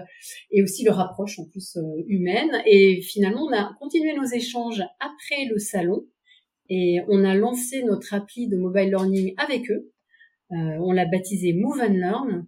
et 0.52 0.62
aussi 0.62 0.84
leur 0.84 1.00
approche 1.00 1.40
en 1.40 1.46
plus 1.46 1.76
euh, 1.76 2.04
humaine. 2.06 2.62
Et 2.64 3.00
finalement, 3.02 3.42
on 3.42 3.52
a 3.52 3.74
continué 3.80 4.14
nos 4.14 4.24
échanges 4.24 4.84
après 5.00 5.46
le 5.50 5.58
salon 5.58 6.06
et 6.68 7.00
on 7.08 7.24
a 7.24 7.34
lancé 7.34 7.82
notre 7.82 8.14
appli 8.14 8.46
de 8.46 8.56
mobile 8.56 8.90
learning 8.90 9.34
avec 9.36 9.68
eux. 9.68 9.90
Euh, 10.52 10.78
on 10.80 10.92
l'a 10.92 11.06
baptisé 11.06 11.52
Move 11.52 11.80
and 11.80 11.94
Learn 11.94 12.46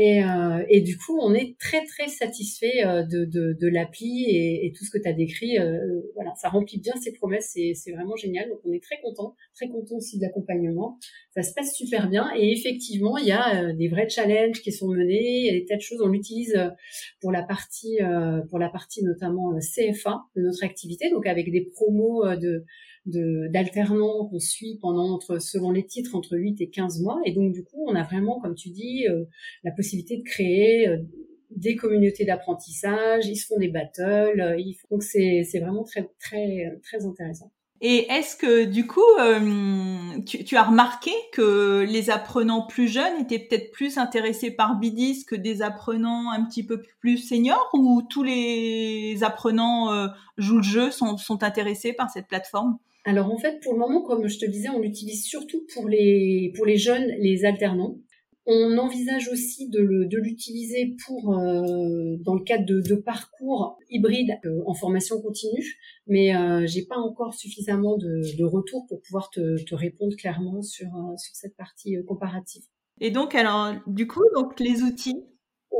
et, 0.00 0.22
euh, 0.22 0.62
et, 0.68 0.80
du 0.80 0.96
coup, 0.96 1.18
on 1.20 1.34
est 1.34 1.58
très 1.58 1.84
très 1.84 2.06
satisfait 2.06 2.86
euh, 2.86 3.02
de, 3.02 3.24
de, 3.24 3.56
de 3.60 3.66
l'appli 3.66 4.26
et, 4.28 4.64
et, 4.64 4.72
tout 4.72 4.84
ce 4.84 4.92
que 4.92 4.98
tu 5.02 5.08
as 5.08 5.12
décrit. 5.12 5.58
Euh, 5.58 6.02
voilà, 6.14 6.32
ça 6.36 6.50
remplit 6.50 6.78
bien 6.78 6.94
ses 7.02 7.12
promesses, 7.12 7.58
c'est 7.74 7.90
vraiment 7.90 8.14
génial. 8.14 8.48
Donc 8.48 8.60
on 8.64 8.72
est 8.72 8.80
très 8.80 9.00
content, 9.00 9.34
très 9.56 9.68
content 9.68 9.96
aussi 9.96 10.18
de 10.18 10.22
l'accompagnement. 10.22 11.00
Ça 11.34 11.42
se 11.42 11.52
passe 11.52 11.74
super 11.74 12.08
bien 12.08 12.30
et 12.38 12.52
effectivement, 12.52 13.18
il 13.18 13.26
y 13.26 13.32
a 13.32 13.64
euh, 13.64 13.72
des 13.72 13.88
vrais 13.88 14.08
challenges 14.08 14.62
qui 14.62 14.70
sont 14.70 14.86
menés. 14.86 15.40
Il 15.40 15.46
y 15.46 15.50
a 15.50 15.58
des 15.58 15.64
tas 15.64 15.74
de 15.74 15.80
choses. 15.80 16.00
On 16.00 16.08
l'utilise 16.10 16.56
pour 17.20 17.32
la 17.32 17.42
partie, 17.42 17.98
pour 18.50 18.60
la 18.60 18.68
partie 18.68 19.02
notamment 19.02 19.58
CFA 19.58 20.20
de 20.36 20.42
notre 20.42 20.62
activité, 20.62 21.10
donc 21.10 21.26
avec 21.26 21.50
des 21.50 21.62
promos 21.74 22.24
de 22.36 22.64
d'alternants 23.08 24.26
qu'on 24.26 24.38
suit 24.38 24.78
pendant 24.80 25.14
entre 25.14 25.38
selon 25.38 25.70
les 25.70 25.86
titres 25.86 26.14
entre 26.14 26.36
8 26.36 26.60
et 26.60 26.68
15 26.68 27.00
mois 27.02 27.20
et 27.24 27.32
donc 27.32 27.52
du 27.52 27.64
coup 27.64 27.84
on 27.86 27.94
a 27.94 28.04
vraiment 28.04 28.40
comme 28.40 28.54
tu 28.54 28.70
dis 28.70 29.06
euh, 29.08 29.24
la 29.64 29.72
possibilité 29.72 30.18
de 30.18 30.22
créer 30.22 30.88
euh, 30.88 30.98
des 31.50 31.76
communautés 31.76 32.26
d'apprentissage, 32.26 33.26
ils 33.26 33.36
se 33.36 33.46
font 33.46 33.58
des 33.58 33.68
battles, 33.68 34.40
euh, 34.40 34.62
donc 34.90 35.02
c'est 35.02 35.44
c'est 35.44 35.60
vraiment 35.60 35.84
très 35.84 36.08
très 36.20 36.78
très 36.82 37.06
intéressant. 37.06 37.50
Et 37.80 38.10
est-ce 38.10 38.36
que 38.36 38.64
du 38.64 38.86
coup, 38.86 39.04
euh, 39.20 40.20
tu, 40.26 40.56
as 40.56 40.64
remarqué 40.64 41.12
que 41.32 41.86
les 41.88 42.10
apprenants 42.10 42.66
plus 42.66 42.88
jeunes 42.88 43.20
étaient 43.20 43.38
peut-être 43.38 43.70
plus 43.70 43.98
intéressés 43.98 44.50
par 44.50 44.78
Bidis 44.78 45.24
que 45.24 45.36
des 45.36 45.62
apprenants 45.62 46.30
un 46.32 46.44
petit 46.44 46.64
peu 46.64 46.82
plus 47.00 47.18
seniors, 47.18 47.70
ou 47.74 48.02
tous 48.02 48.24
les 48.24 49.18
apprenants 49.22 49.92
euh, 49.92 50.08
jouent 50.38 50.56
le 50.56 50.62
jeu, 50.62 50.90
sont, 50.90 51.16
intéressés 51.42 51.92
par 51.92 52.10
cette 52.10 52.26
plateforme? 52.26 52.78
Alors 53.04 53.32
en 53.32 53.38
fait, 53.38 53.60
pour 53.62 53.74
le 53.74 53.78
moment, 53.78 54.02
comme 54.02 54.26
je 54.26 54.38
te 54.38 54.46
disais, 54.46 54.68
on 54.70 54.80
l'utilise 54.80 55.24
surtout 55.24 55.64
pour 55.72 55.88
les 55.88 56.52
jeunes, 56.76 57.06
les 57.20 57.44
alternants. 57.44 57.96
On 58.50 58.78
envisage 58.78 59.28
aussi 59.28 59.68
de, 59.68 60.16
l'utiliser 60.16 60.96
pour 61.04 61.36
euh, 61.36 62.16
dans 62.20 62.34
le 62.34 62.42
cadre 62.42 62.64
de, 62.64 62.94
parcours 62.94 63.76
hybrides 63.90 64.38
euh, 64.46 64.62
en 64.64 64.72
formation 64.72 65.20
continue, 65.20 65.78
mais 66.06 66.34
euh, 66.34 66.64
j'ai 66.66 66.86
pas 66.86 66.96
encore 66.96 67.34
suffisamment 67.34 67.98
de, 67.98 68.44
retours 68.44 68.86
pour 68.88 69.02
pouvoir 69.02 69.28
te, 69.28 69.74
répondre 69.74 70.16
clairement 70.16 70.62
sur 70.62 70.88
sur 71.18 71.34
cette 71.34 71.58
partie 71.58 71.96
comparative. 72.06 72.62
Et 73.02 73.10
donc 73.10 73.34
alors 73.34 73.74
du 73.86 74.06
coup 74.06 74.24
donc 74.34 74.58
les 74.60 74.82
outils 74.82 75.22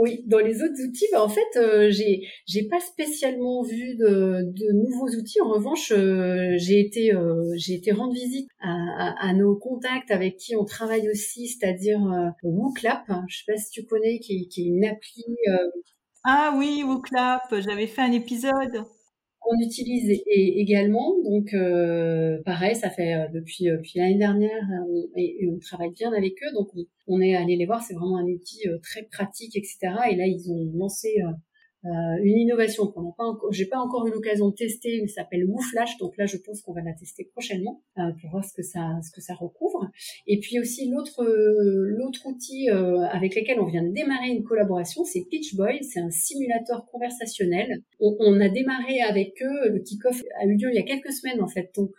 oui, 0.00 0.22
dans 0.26 0.38
les 0.38 0.62
autres 0.62 0.80
outils, 0.86 1.06
bah, 1.12 1.22
en 1.22 1.28
fait, 1.28 1.56
euh, 1.56 1.90
j'ai 1.90 2.22
j'ai 2.46 2.68
pas 2.68 2.80
spécialement 2.80 3.62
vu 3.62 3.96
de, 3.96 4.72
nouveaux 4.72 5.08
outils. 5.08 5.40
En 5.40 5.50
revanche, 5.50 5.92
euh, 5.92 6.54
j'ai 6.56 6.80
été 6.80 7.14
euh, 7.14 7.42
j'ai 7.56 7.74
été 7.74 7.92
rendre 7.92 8.12
visite 8.12 8.48
à, 8.60 9.32
nos 9.34 9.56
contacts 9.56 10.10
avec 10.10 10.36
qui 10.36 10.56
on 10.56 10.64
travaille 10.64 11.08
aussi, 11.08 11.48
c'est-à-dire 11.48 12.00
euh, 12.00 12.30
WooClap. 12.42 13.04
Je 13.28 13.38
sais 13.38 13.44
pas 13.46 13.58
si 13.58 13.70
tu 13.70 13.84
connais, 13.84 14.18
qui, 14.20 14.48
est 14.50 14.56
une 14.60 14.84
appli. 14.84 15.24
Ah 16.24 16.54
oui, 16.56 16.82
WooClap. 16.84 17.54
J'avais 17.60 17.86
fait 17.86 18.02
un 18.02 18.12
épisode 18.12 18.84
on 19.50 19.58
utilise 19.60 20.22
également. 20.26 21.14
Donc, 21.24 21.54
euh, 21.54 22.42
pareil, 22.44 22.76
ça 22.76 22.90
fait 22.90 23.14
euh, 23.14 23.26
depuis, 23.32 23.68
euh, 23.68 23.76
depuis 23.76 23.98
l'année 23.98 24.18
dernière 24.18 24.64
et, 25.16 25.48
on 25.50 25.58
travaille 25.58 25.92
bien 25.92 26.12
avec 26.12 26.34
eux. 26.42 26.52
Donc, 26.54 26.68
on, 27.06 27.20
est 27.20 27.34
allé 27.34 27.56
les 27.56 27.66
voir. 27.66 27.82
C'est 27.82 27.94
vraiment 27.94 28.18
un 28.18 28.26
outil 28.26 28.60
très 28.82 29.02
pratique, 29.04 29.56
etc. 29.56 29.78
Et 30.10 30.16
là, 30.16 30.26
ils 30.26 30.50
ont 30.50 30.70
lancé 30.74 31.22
euh, 31.84 32.16
une 32.22 32.38
innovation 32.38 32.88
qu'on 32.88 33.02
n'a 33.02 33.12
pas 33.16 33.24
encore, 33.24 33.52
j'ai 33.52 33.66
pas 33.66 33.78
encore 33.78 34.04
eu 34.08 34.10
l'occasion 34.10 34.48
de 34.48 34.54
tester, 34.54 35.00
mais 35.00 35.06
s'appelle 35.06 35.44
WooFlash. 35.44 35.96
Donc 35.98 36.16
là, 36.16 36.26
je 36.26 36.36
pense 36.36 36.60
qu'on 36.60 36.72
va 36.72 36.82
la 36.82 36.92
tester 36.92 37.24
prochainement 37.32 37.82
euh, 37.98 38.10
pour 38.20 38.30
voir 38.30 38.44
ce 38.44 38.52
que 38.52 38.62
ça, 38.62 38.98
ce 39.02 39.12
que 39.12 39.20
ça 39.20 39.34
recouvre. 39.34 39.77
Et 40.26 40.38
puis 40.40 40.58
aussi 40.58 40.90
l'autre, 40.90 41.24
l'autre 41.24 42.26
outil 42.26 42.70
euh, 42.70 43.00
avec 43.10 43.34
lequel 43.34 43.60
on 43.60 43.66
vient 43.66 43.82
de 43.82 43.92
démarrer 43.92 44.28
une 44.28 44.44
collaboration, 44.44 45.04
c'est 45.04 45.26
Pitchboy. 45.30 45.82
C'est 45.82 46.00
un 46.00 46.10
simulateur 46.10 46.86
conversationnel. 46.86 47.82
On, 48.00 48.16
on, 48.20 48.40
a 48.40 48.48
démarré 48.48 49.00
avec 49.00 49.34
eux. 49.42 49.70
Le 49.70 49.80
kick-off 49.80 50.22
a 50.40 50.46
eu 50.46 50.56
lieu 50.56 50.70
il 50.70 50.76
y 50.76 50.78
a 50.78 50.82
quelques 50.82 51.12
semaines 51.12 51.42
en 51.42 51.48
fait. 51.48 51.70
Donc 51.76 51.92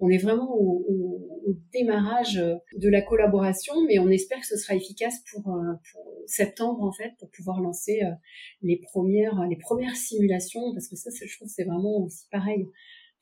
on 0.00 0.08
est 0.08 0.18
vraiment 0.18 0.54
au, 0.54 0.84
au, 0.88 1.50
au, 1.50 1.56
démarrage 1.72 2.34
de 2.34 2.88
la 2.88 3.02
collaboration, 3.02 3.74
mais 3.86 3.98
on 3.98 4.08
espère 4.08 4.40
que 4.40 4.46
ce 4.46 4.56
sera 4.56 4.74
efficace 4.74 5.22
pour, 5.30 5.42
pour 5.42 6.12
septembre 6.26 6.82
en 6.82 6.92
fait 6.92 7.12
pour 7.18 7.30
pouvoir 7.30 7.60
lancer 7.60 8.00
les 8.62 8.78
premiers 8.78 9.28
les 9.48 9.56
premières 9.56 9.96
simulations, 9.96 10.72
parce 10.72 10.88
que 10.88 10.96
ça, 10.96 11.10
je 11.10 11.36
trouve, 11.36 11.48
c'est 11.48 11.64
vraiment 11.64 12.04
aussi 12.04 12.26
pareil, 12.30 12.68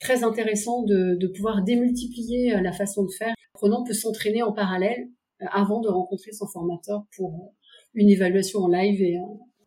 très 0.00 0.24
intéressant 0.24 0.82
de, 0.82 1.26
pouvoir 1.34 1.62
démultiplier 1.62 2.54
euh, 2.54 2.60
la 2.60 2.72
façon 2.72 3.04
de 3.04 3.10
faire. 3.16 3.34
L'apprenant 3.54 3.84
peut 3.84 3.92
s'entraîner 3.92 4.42
en 4.42 4.52
parallèle 4.52 5.08
euh, 5.42 5.46
avant 5.52 5.80
de 5.80 5.88
rencontrer 5.88 6.32
son 6.32 6.48
formateur 6.48 7.04
pour 7.16 7.34
euh, 7.34 7.54
une 7.94 8.08
évaluation 8.08 8.60
en 8.60 8.68
live 8.68 9.18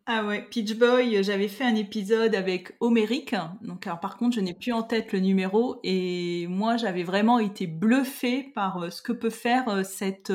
Ah 0.06 0.26
ouais, 0.26 0.44
Peach 0.50 0.76
Boy, 0.76 1.22
j'avais 1.22 1.48
fait 1.48 1.64
un 1.64 1.76
épisode 1.76 2.34
avec 2.34 2.72
Homéric. 2.80 3.34
Donc 3.62 3.86
alors 3.86 4.00
par 4.00 4.16
contre, 4.16 4.36
je 4.36 4.40
n'ai 4.40 4.54
plus 4.54 4.72
en 4.72 4.82
tête 4.82 5.12
le 5.12 5.20
numéro 5.20 5.76
et 5.84 6.46
moi 6.48 6.76
j'avais 6.76 7.04
vraiment 7.04 7.38
été 7.38 7.66
bluffée 7.66 8.50
par 8.54 8.92
ce 8.92 9.02
que 9.02 9.12
peut 9.12 9.30
faire 9.30 9.84
cette 9.84 10.32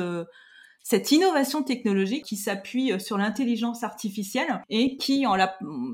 cette 0.90 1.12
innovation 1.12 1.62
technologique 1.62 2.24
qui 2.24 2.36
s'appuie 2.36 2.92
sur 2.98 3.16
l'intelligence 3.16 3.84
artificielle 3.84 4.60
et 4.68 4.96
qui, 4.96 5.24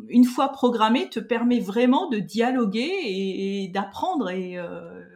une 0.09 0.25
fois 0.25 0.49
programmée, 0.49 1.11
te 1.11 1.21
permet 1.21 1.61
vraiment 1.61 2.09
de 2.09 2.19
dialoguer 2.19 2.91
et, 3.05 3.69
d'apprendre. 3.69 4.31
Et 4.31 4.57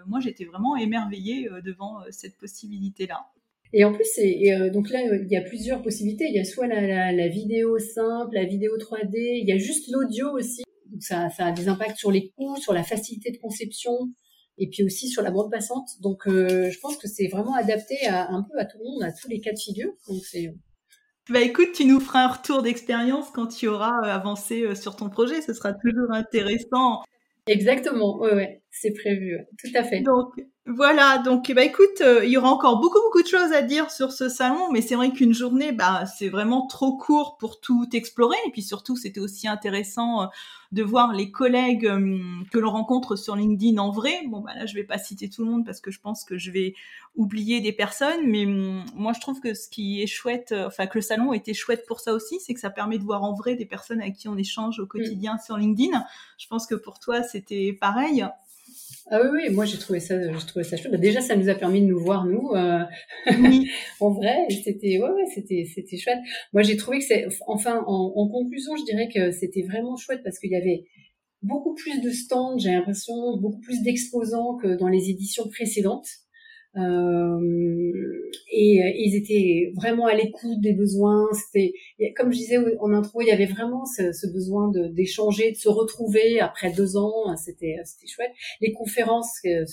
moi, 0.07 0.21
j'étais 0.21 0.45
vraiment 0.45 0.77
émerveillée 0.77 1.49
devant 1.65 2.01
cette 2.11 2.37
possibilité-là. 2.37 3.27
Et 3.73 3.85
en 3.85 3.93
plus, 3.93 4.09
euh, 4.19 4.71
donc 4.71 4.91
là, 4.91 5.01
il 5.03 5.31
y 5.31 5.37
a 5.37 5.43
plusieurs 5.43 5.81
possibilités. 5.83 6.25
Il 6.29 6.35
y 6.35 6.41
a 6.41 6.45
soit 6.45 6.67
la, 6.67 7.29
vidéo 7.29 7.79
simple, 7.79 8.35
la 8.35 8.45
vidéo 8.45 8.77
3D, 8.77 9.15
il 9.15 9.49
y 9.49 9.53
a 9.53 9.59
juste 9.59 9.91
l'audio 9.91 10.33
aussi. 10.33 10.63
Donc 10.91 11.03
ça 11.03 11.29
a 11.39 11.53
des 11.53 11.69
impacts 11.69 11.97
sur 11.97 12.11
les 12.11 12.31
coûts, 12.37 12.57
sur 12.57 12.73
la 12.73 12.83
facilité 12.83 13.31
de 13.31 13.39
conception, 13.39 14.11
et 14.61 14.69
puis 14.69 14.85
aussi 14.85 15.09
sur 15.09 15.23
la 15.23 15.33
bande 15.33 15.51
passante. 15.51 15.89
Donc 16.01 16.29
euh, 16.29 16.71
je 16.71 16.79
pense 16.79 16.97
que 16.97 17.09
c'est 17.09 17.27
vraiment 17.27 17.55
adapté 17.55 18.07
à, 18.07 18.31
un 18.31 18.43
peu 18.43 18.59
à 18.59 18.65
tout 18.65 18.79
le 18.79 18.85
monde, 18.85 19.03
à 19.03 19.11
tous 19.11 19.29
les 19.29 19.41
cas 19.41 19.53
de 19.53 19.59
figure. 19.59 19.91
Donc 20.09 20.23
c'est 20.25 20.55
bah 21.29 21.41
écoute, 21.41 21.73
tu 21.75 21.85
nous 21.85 22.01
feras 22.01 22.25
un 22.25 22.29
retour 22.29 22.63
d'expérience 22.63 23.31
quand 23.31 23.47
tu 23.47 23.69
auras 23.69 24.01
euh, 24.05 24.09
avancé 24.09 24.75
sur 24.75 24.97
ton 24.97 25.11
projet. 25.11 25.41
Ce 25.43 25.53
sera 25.53 25.73
toujours 25.73 26.11
intéressant. 26.13 27.03
Exactement, 27.47 28.19
ouais, 28.19 28.35
ouais, 28.35 28.63
c'est 28.71 28.93
prévu, 28.93 29.39
tout 29.59 29.71
à 29.75 29.83
fait. 29.83 30.01
Donc, 30.01 30.33
voilà, 30.73 31.19
donc 31.19 31.51
bah 31.53 31.65
écoute, 31.65 32.01
euh, 32.01 32.25
il 32.25 32.31
y 32.31 32.37
aura 32.37 32.51
encore 32.51 32.81
beaucoup 32.81 33.01
beaucoup 33.03 33.23
de 33.23 33.27
choses 33.27 33.53
à 33.53 33.63
dire 33.63 33.91
sur 33.91 34.13
ce 34.13 34.29
salon, 34.29 34.71
mais 34.71 34.83
c'est 34.83 34.95
vrai 34.95 35.11
qu'une 35.11 35.35
journée, 35.35 35.73
bah 35.73 36.07
c'est 36.07 36.29
vraiment 36.29 36.67
trop 36.67 36.97
court 36.97 37.39
pour 37.39 37.61
tout 37.61 37.89
explorer. 37.93 38.37
Et 38.47 38.51
puis 38.51 38.63
surtout, 38.63 38.97
c'était 38.97 39.21
aussi 39.21 39.49
intéressant 39.49 40.23
euh, 40.23 40.27
de 40.73 40.83
voir 40.83 41.13
les 41.13 41.31
collègues 41.33 41.87
euh, 41.87 42.19
que 42.53 42.59
l'on 42.59 42.71
rencontre 42.71 43.17
sur 43.17 43.35
LinkedIn 43.37 43.79
en 43.79 43.91
vrai. 43.91 44.23
Bon 44.29 44.41
bah 44.41 44.55
là, 44.55 44.67
je 44.67 44.75
vais 44.75 44.85
pas 44.85 44.99
citer 44.99 45.29
tout 45.29 45.45
le 45.45 45.51
monde 45.51 45.67
parce 45.67 45.81
que 45.81 45.91
je 45.91 45.99
pense 45.99 46.25
que 46.25 46.39
je 46.39 46.51
vais 46.51 46.75
oublier 47.17 47.61
des 47.61 47.73
personnes, 47.73 48.27
mais 48.27 48.47
hum, 48.47 48.85
moi 48.95 49.13
je 49.13 49.21
trouve 49.21 49.41
que 49.41 49.55
ce 49.55 49.69
qui 49.69 50.03
est 50.03 50.07
chouette, 50.07 50.55
enfin 50.67 50.87
que 50.87 50.99
le 50.99 51.03
salon 51.03 51.33
était 51.33 51.55
chouette 51.55 51.85
pour 51.87 52.01
ça 52.01 52.13
aussi, 52.13 52.39
c'est 52.39 52.55
que 52.55 52.61
ça 52.61 52.71
permet 52.71 52.99
de 52.99 53.05
voir 53.05 53.25
en 53.25 53.35
vrai 53.35 53.57
des 53.57 53.67
personnes 53.67 54.01
avec 54.01 54.15
qui 54.15 54.29
on 54.29 54.37
échange 54.37 54.79
au 54.79 54.87
quotidien 54.87 55.37
sur 55.39 55.57
LinkedIn. 55.57 56.05
Je 56.39 56.47
pense 56.47 56.67
que 56.67 56.77
pour 56.77 57.01
toi, 57.01 57.23
c'était 57.23 57.73
pareil. 57.73 58.25
Ah 59.09 59.21
oui, 59.23 59.29
oui, 59.33 59.55
moi 59.55 59.65
j'ai 59.65 59.79
trouvé 59.79 60.01
ça, 60.01 60.21
j'ai 60.21 60.47
trouvé 60.47 60.65
ça 60.65 60.77
chouette. 60.77 60.93
Bah, 60.93 60.99
déjà, 60.99 61.21
ça 61.21 61.37
nous 61.37 61.49
a 61.49 61.55
permis 61.55 61.81
de 61.81 61.87
nous 61.87 61.99
voir 61.99 62.27
nous 62.27 62.51
euh, 62.55 62.81
en 64.01 64.11
vrai. 64.11 64.47
C'était, 64.65 64.99
ouais, 64.99 65.11
ouais, 65.11 65.27
c'était, 65.35 65.67
c'était 65.75 65.97
chouette. 65.97 66.19
Moi, 66.53 66.63
j'ai 66.63 66.77
trouvé 66.77 66.99
que 66.99 67.05
c'est, 67.05 67.27
enfin, 67.47 67.83
en, 67.87 68.13
en, 68.15 68.29
conclusion, 68.29 68.77
je 68.77 68.85
dirais 68.85 69.09
que 69.13 69.31
c'était 69.33 69.63
vraiment 69.63 69.97
chouette 69.97 70.21
parce 70.23 70.39
qu'il 70.39 70.51
y 70.51 70.57
avait 70.57 70.85
beaucoup 71.43 71.75
plus 71.75 72.01
de 72.01 72.11
stands. 72.11 72.59
J'ai 72.59 72.73
l'impression 72.73 73.37
beaucoup 73.39 73.61
plus 73.61 73.83
d'exposants 73.83 74.57
que 74.57 74.77
dans 74.77 74.89
les 74.89 75.11
éditions 75.11 75.49
précédentes. 75.49 76.09
Euh, 76.77 77.41
et, 78.53 78.83
euh, 78.83 78.93
ils 78.97 79.17
étaient 79.17 79.73
vraiment 79.75 80.07
à 80.07 80.15
l'écoute 80.15 80.61
des 80.61 80.73
besoins. 80.73 81.27
C'était, 81.33 81.73
comme 82.17 82.33
je 82.33 82.39
disais 82.39 82.59
en 82.81 82.93
intro, 82.93 83.23
il 83.23 83.27
y 83.27 83.33
avait 83.33 83.47
vraiment 83.47 83.85
ce, 83.85 84.13
ce 84.13 84.27
besoin 84.29 84.71
de, 84.71 84.87
d'échanger, 84.89 85.51
de 85.51 85.57
se 85.57 85.69
retrouver 85.69 86.41
après 86.41 86.73
deux 86.73 86.97
ans. 86.97 87.37
C'était, 87.37 87.77
c'était 87.85 88.07
chouette. 88.07 88.33
Les 88.61 88.73
conférences 88.73 89.39
euh, 89.47 89.65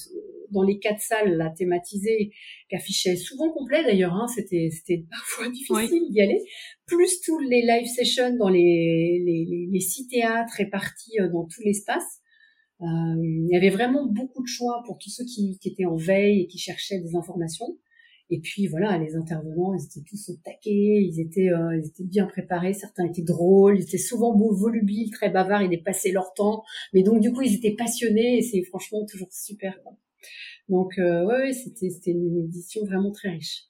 dans 0.52 0.64
les 0.64 0.80
quatre 0.80 1.02
salles, 1.02 1.36
là, 1.38 1.54
thématisées, 1.56 2.32
qui 2.70 2.76
affichaient 2.76 3.16
souvent 3.16 3.52
complet 3.52 3.84
d'ailleurs. 3.84 4.14
Hein, 4.14 4.28
c'était, 4.28 4.70
c'était 4.72 5.04
parfois 5.10 5.50
difficile 5.50 6.10
d'y 6.10 6.22
aller. 6.22 6.42
Plus 6.88 7.22
tous 7.22 7.40
les 7.40 7.62
live 7.62 7.88
sessions 7.88 8.36
dans 8.38 8.50
les, 8.50 9.22
les, 9.24 9.46
les, 9.46 9.68
les 9.72 9.80
six 9.80 10.08
théâtres 10.08 10.54
répartis 10.58 11.18
dans 11.32 11.46
tout 11.46 11.62
l'espace. 11.64 12.22
Euh, 12.82 12.86
il 13.24 13.50
y 13.50 13.56
avait 13.56 13.70
vraiment 13.70 14.06
beaucoup 14.06 14.44
de 14.44 14.48
choix 14.48 14.84
pour 14.86 14.98
tous 15.00 15.10
ceux 15.10 15.26
qui, 15.26 15.58
qui, 15.60 15.70
étaient 15.70 15.86
en 15.86 15.96
veille 15.96 16.42
et 16.42 16.48
qui 16.48 16.60
cherchaient 16.60 17.00
des 17.00 17.16
informations. 17.16 17.78
Et 18.30 18.40
puis 18.40 18.68
voilà, 18.68 18.98
les 18.98 19.16
intervenants, 19.16 19.74
ils 19.74 19.86
étaient 19.86 20.08
tous 20.08 20.30
au 20.30 20.36
taquet, 20.44 21.02
ils 21.02 21.20
étaient, 21.20 21.50
euh, 21.50 21.78
ils 21.78 21.88
étaient 21.88 22.04
bien 22.04 22.28
préparés, 22.28 22.74
certains 22.74 23.06
étaient 23.06 23.22
drôles, 23.24 23.80
ils 23.80 23.84
étaient 23.84 23.98
souvent 23.98 24.36
beaux, 24.36 24.54
volubiles, 24.54 25.12
très 25.12 25.30
bavards, 25.30 25.64
ils 25.64 25.70
dépassaient 25.70 26.12
leur 26.12 26.34
temps, 26.34 26.64
mais 26.94 27.04
donc 27.04 27.22
du 27.22 27.32
coup 27.32 27.42
ils 27.42 27.56
étaient 27.56 27.76
passionnés 27.76 28.40
et 28.40 28.42
c'est 28.42 28.64
franchement 28.64 29.06
toujours 29.06 29.32
super. 29.32 29.82
Quoi. 29.82 29.94
Donc 30.68 30.98
euh, 31.00 31.26
ouais, 31.26 31.54
c'était 31.54 31.90
c'était 31.90 32.12
une 32.12 32.38
édition 32.38 32.84
vraiment 32.86 33.12
très 33.12 33.30
riche. 33.30 33.68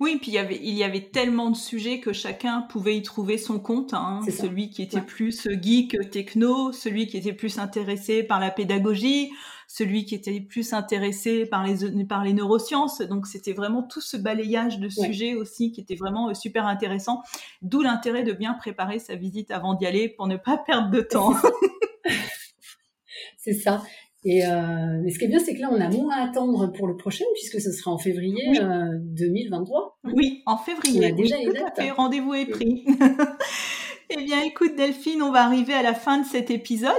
Oui, 0.00 0.18
puis 0.20 0.32
il 0.32 0.34
y 0.34 0.38
avait, 0.38 0.58
il 0.60 0.74
y 0.74 0.82
avait 0.82 1.10
tellement 1.10 1.50
de 1.50 1.56
sujets 1.56 2.00
que 2.00 2.12
chacun 2.12 2.62
pouvait 2.62 2.96
y 2.96 3.02
trouver 3.02 3.38
son 3.38 3.60
compte. 3.60 3.94
Hein. 3.94 4.20
Celui 4.28 4.70
qui 4.70 4.82
était 4.82 5.00
plus 5.00 5.46
geek, 5.60 6.10
techno, 6.10 6.72
celui 6.72 7.06
qui 7.06 7.18
était 7.18 7.32
plus 7.32 7.58
intéressé 7.58 8.24
par 8.24 8.40
la 8.40 8.50
pédagogie, 8.50 9.30
celui 9.68 10.04
qui 10.04 10.14
était 10.14 10.40
plus 10.40 10.72
intéressé 10.72 11.46
par 11.46 11.64
les, 11.64 12.04
par 12.04 12.24
les 12.24 12.32
neurosciences. 12.32 13.00
Donc 13.02 13.26
c'était 13.26 13.52
vraiment 13.52 13.82
tout 13.82 14.00
ce 14.00 14.16
balayage 14.16 14.80
de 14.80 14.88
sujets 14.88 15.34
aussi 15.34 15.72
qui 15.72 15.80
était 15.80 15.94
vraiment 15.94 16.30
euh, 16.30 16.34
super 16.34 16.66
intéressant. 16.66 17.22
D'où 17.60 17.82
l'intérêt 17.82 18.24
de 18.24 18.32
bien 18.32 18.54
préparer 18.54 18.98
sa 18.98 19.14
visite 19.14 19.50
avant 19.50 19.74
d'y 19.74 19.86
aller 19.86 20.08
pour 20.08 20.26
ne 20.26 20.36
pas 20.36 20.58
perdre 20.58 20.90
de 20.90 21.00
temps. 21.00 21.34
C'est 23.38 23.54
ça. 23.54 23.82
Et 24.24 24.46
euh, 24.46 25.00
mais 25.02 25.10
ce 25.10 25.18
qui 25.18 25.24
est 25.24 25.28
bien, 25.28 25.40
c'est 25.40 25.54
que 25.54 25.60
là, 25.60 25.68
on 25.72 25.80
a 25.80 25.88
moins 25.88 26.14
à 26.14 26.28
attendre 26.28 26.72
pour 26.72 26.86
le 26.86 26.96
prochain, 26.96 27.24
puisque 27.34 27.60
ce 27.60 27.72
sera 27.72 27.90
en 27.90 27.98
février 27.98 28.52
2023. 29.00 29.98
Euh, 30.04 30.10
oui, 30.14 30.42
en 30.46 30.56
février. 30.56 31.00
On 31.06 31.08
a 31.08 31.12
déjà 31.12 31.36
oui, 31.38 31.46
tout 31.46 31.64
à 31.64 31.74
fait. 31.74 31.90
Rendez-vous 31.90 32.34
est 32.34 32.46
pris. 32.46 32.84
eh 34.10 34.22
bien, 34.22 34.42
écoute, 34.42 34.76
Delphine, 34.76 35.22
on 35.22 35.32
va 35.32 35.44
arriver 35.44 35.74
à 35.74 35.82
la 35.82 35.94
fin 35.94 36.18
de 36.18 36.26
cet 36.26 36.52
épisode. 36.52 36.92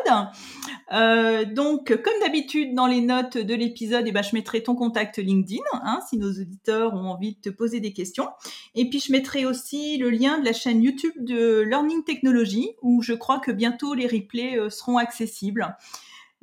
Euh, 0.91 1.45
donc, 1.45 1.95
comme 1.95 2.13
d'habitude, 2.21 2.75
dans 2.75 2.87
les 2.87 2.99
notes 2.99 3.37
de 3.37 3.53
l'épisode, 3.55 4.03
eh 4.05 4.11
ben, 4.11 4.21
je 4.21 4.35
mettrai 4.35 4.61
ton 4.61 4.75
contact 4.75 5.17
LinkedIn, 5.17 5.63
hein, 5.73 5.99
si 6.09 6.17
nos 6.17 6.29
auditeurs 6.29 6.93
ont 6.93 7.07
envie 7.09 7.35
de 7.35 7.39
te 7.39 7.49
poser 7.49 7.79
des 7.79 7.93
questions. 7.93 8.27
Et 8.75 8.89
puis, 8.89 8.99
je 8.99 9.13
mettrai 9.13 9.45
aussi 9.45 9.97
le 9.97 10.09
lien 10.09 10.39
de 10.39 10.45
la 10.45 10.53
chaîne 10.53 10.83
YouTube 10.83 11.13
de 11.19 11.61
Learning 11.61 12.03
Technology, 12.03 12.71
où 12.81 13.01
je 13.01 13.13
crois 13.13 13.39
que 13.39 13.51
bientôt 13.51 13.93
les 13.93 14.07
replays 14.07 14.57
euh, 14.59 14.69
seront 14.69 14.97
accessibles. 14.97 15.73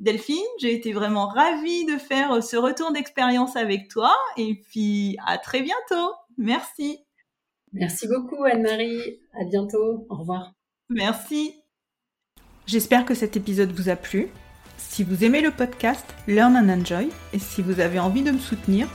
Delphine, 0.01 0.37
j'ai 0.59 0.73
été 0.73 0.93
vraiment 0.93 1.27
ravie 1.27 1.85
de 1.85 1.99
faire 1.99 2.43
ce 2.43 2.57
retour 2.57 2.91
d'expérience 2.91 3.55
avec 3.55 3.87
toi 3.87 4.11
et 4.35 4.55
puis 4.55 5.15
à 5.27 5.37
très 5.37 5.61
bientôt. 5.61 6.15
Merci. 6.39 6.97
Merci 7.71 8.07
beaucoup 8.07 8.43
Anne-Marie. 8.43 9.19
À 9.39 9.45
bientôt. 9.45 10.07
Au 10.09 10.15
revoir. 10.15 10.53
Merci. 10.89 11.53
J'espère 12.65 13.05
que 13.05 13.13
cet 13.13 13.37
épisode 13.37 13.73
vous 13.73 13.89
a 13.89 13.95
plu. 13.95 14.29
Si 14.75 15.03
vous 15.03 15.23
aimez 15.23 15.39
le 15.39 15.51
podcast 15.51 16.15
Learn 16.27 16.57
and 16.57 16.81
Enjoy 16.81 17.09
et 17.31 17.39
si 17.39 17.61
vous 17.61 17.79
avez 17.79 17.99
envie 17.99 18.23
de 18.23 18.31
me 18.31 18.39
soutenir, 18.39 18.87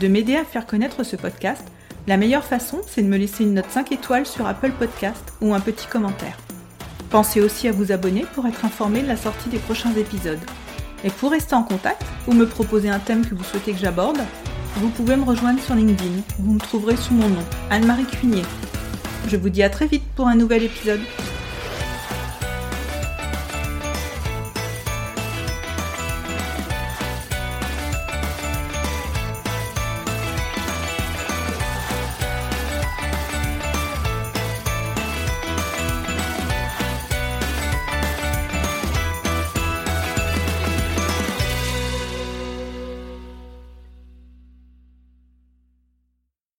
de 0.00 0.06
m'aider 0.06 0.36
à 0.36 0.44
faire 0.44 0.66
connaître 0.66 1.02
ce 1.02 1.16
podcast, 1.16 1.66
la 2.06 2.18
meilleure 2.18 2.44
façon, 2.44 2.82
c'est 2.86 3.02
de 3.02 3.08
me 3.08 3.16
laisser 3.16 3.44
une 3.44 3.54
note 3.54 3.70
5 3.70 3.90
étoiles 3.92 4.26
sur 4.26 4.46
Apple 4.46 4.72
Podcast 4.72 5.32
ou 5.40 5.54
un 5.54 5.60
petit 5.60 5.86
commentaire. 5.86 6.36
Pensez 7.12 7.42
aussi 7.42 7.68
à 7.68 7.72
vous 7.72 7.92
abonner 7.92 8.24
pour 8.34 8.46
être 8.46 8.64
informé 8.64 9.02
de 9.02 9.06
la 9.06 9.18
sortie 9.18 9.50
des 9.50 9.58
prochains 9.58 9.92
épisodes. 9.92 10.40
Et 11.04 11.10
pour 11.10 11.30
rester 11.30 11.54
en 11.54 11.62
contact 11.62 12.02
ou 12.26 12.32
me 12.32 12.46
proposer 12.46 12.88
un 12.88 12.98
thème 12.98 13.26
que 13.26 13.34
vous 13.34 13.44
souhaitez 13.44 13.72
que 13.72 13.78
j'aborde, 13.78 14.22
vous 14.76 14.88
pouvez 14.88 15.16
me 15.16 15.24
rejoindre 15.24 15.60
sur 15.60 15.74
LinkedIn. 15.74 16.22
Vous 16.38 16.54
me 16.54 16.58
trouverez 16.58 16.96
sous 16.96 17.12
mon 17.12 17.28
nom, 17.28 17.44
Anne-Marie 17.68 18.06
Cuinier. 18.06 18.44
Je 19.28 19.36
vous 19.36 19.50
dis 19.50 19.62
à 19.62 19.68
très 19.68 19.88
vite 19.88 20.04
pour 20.16 20.26
un 20.26 20.36
nouvel 20.36 20.62
épisode. 20.62 21.00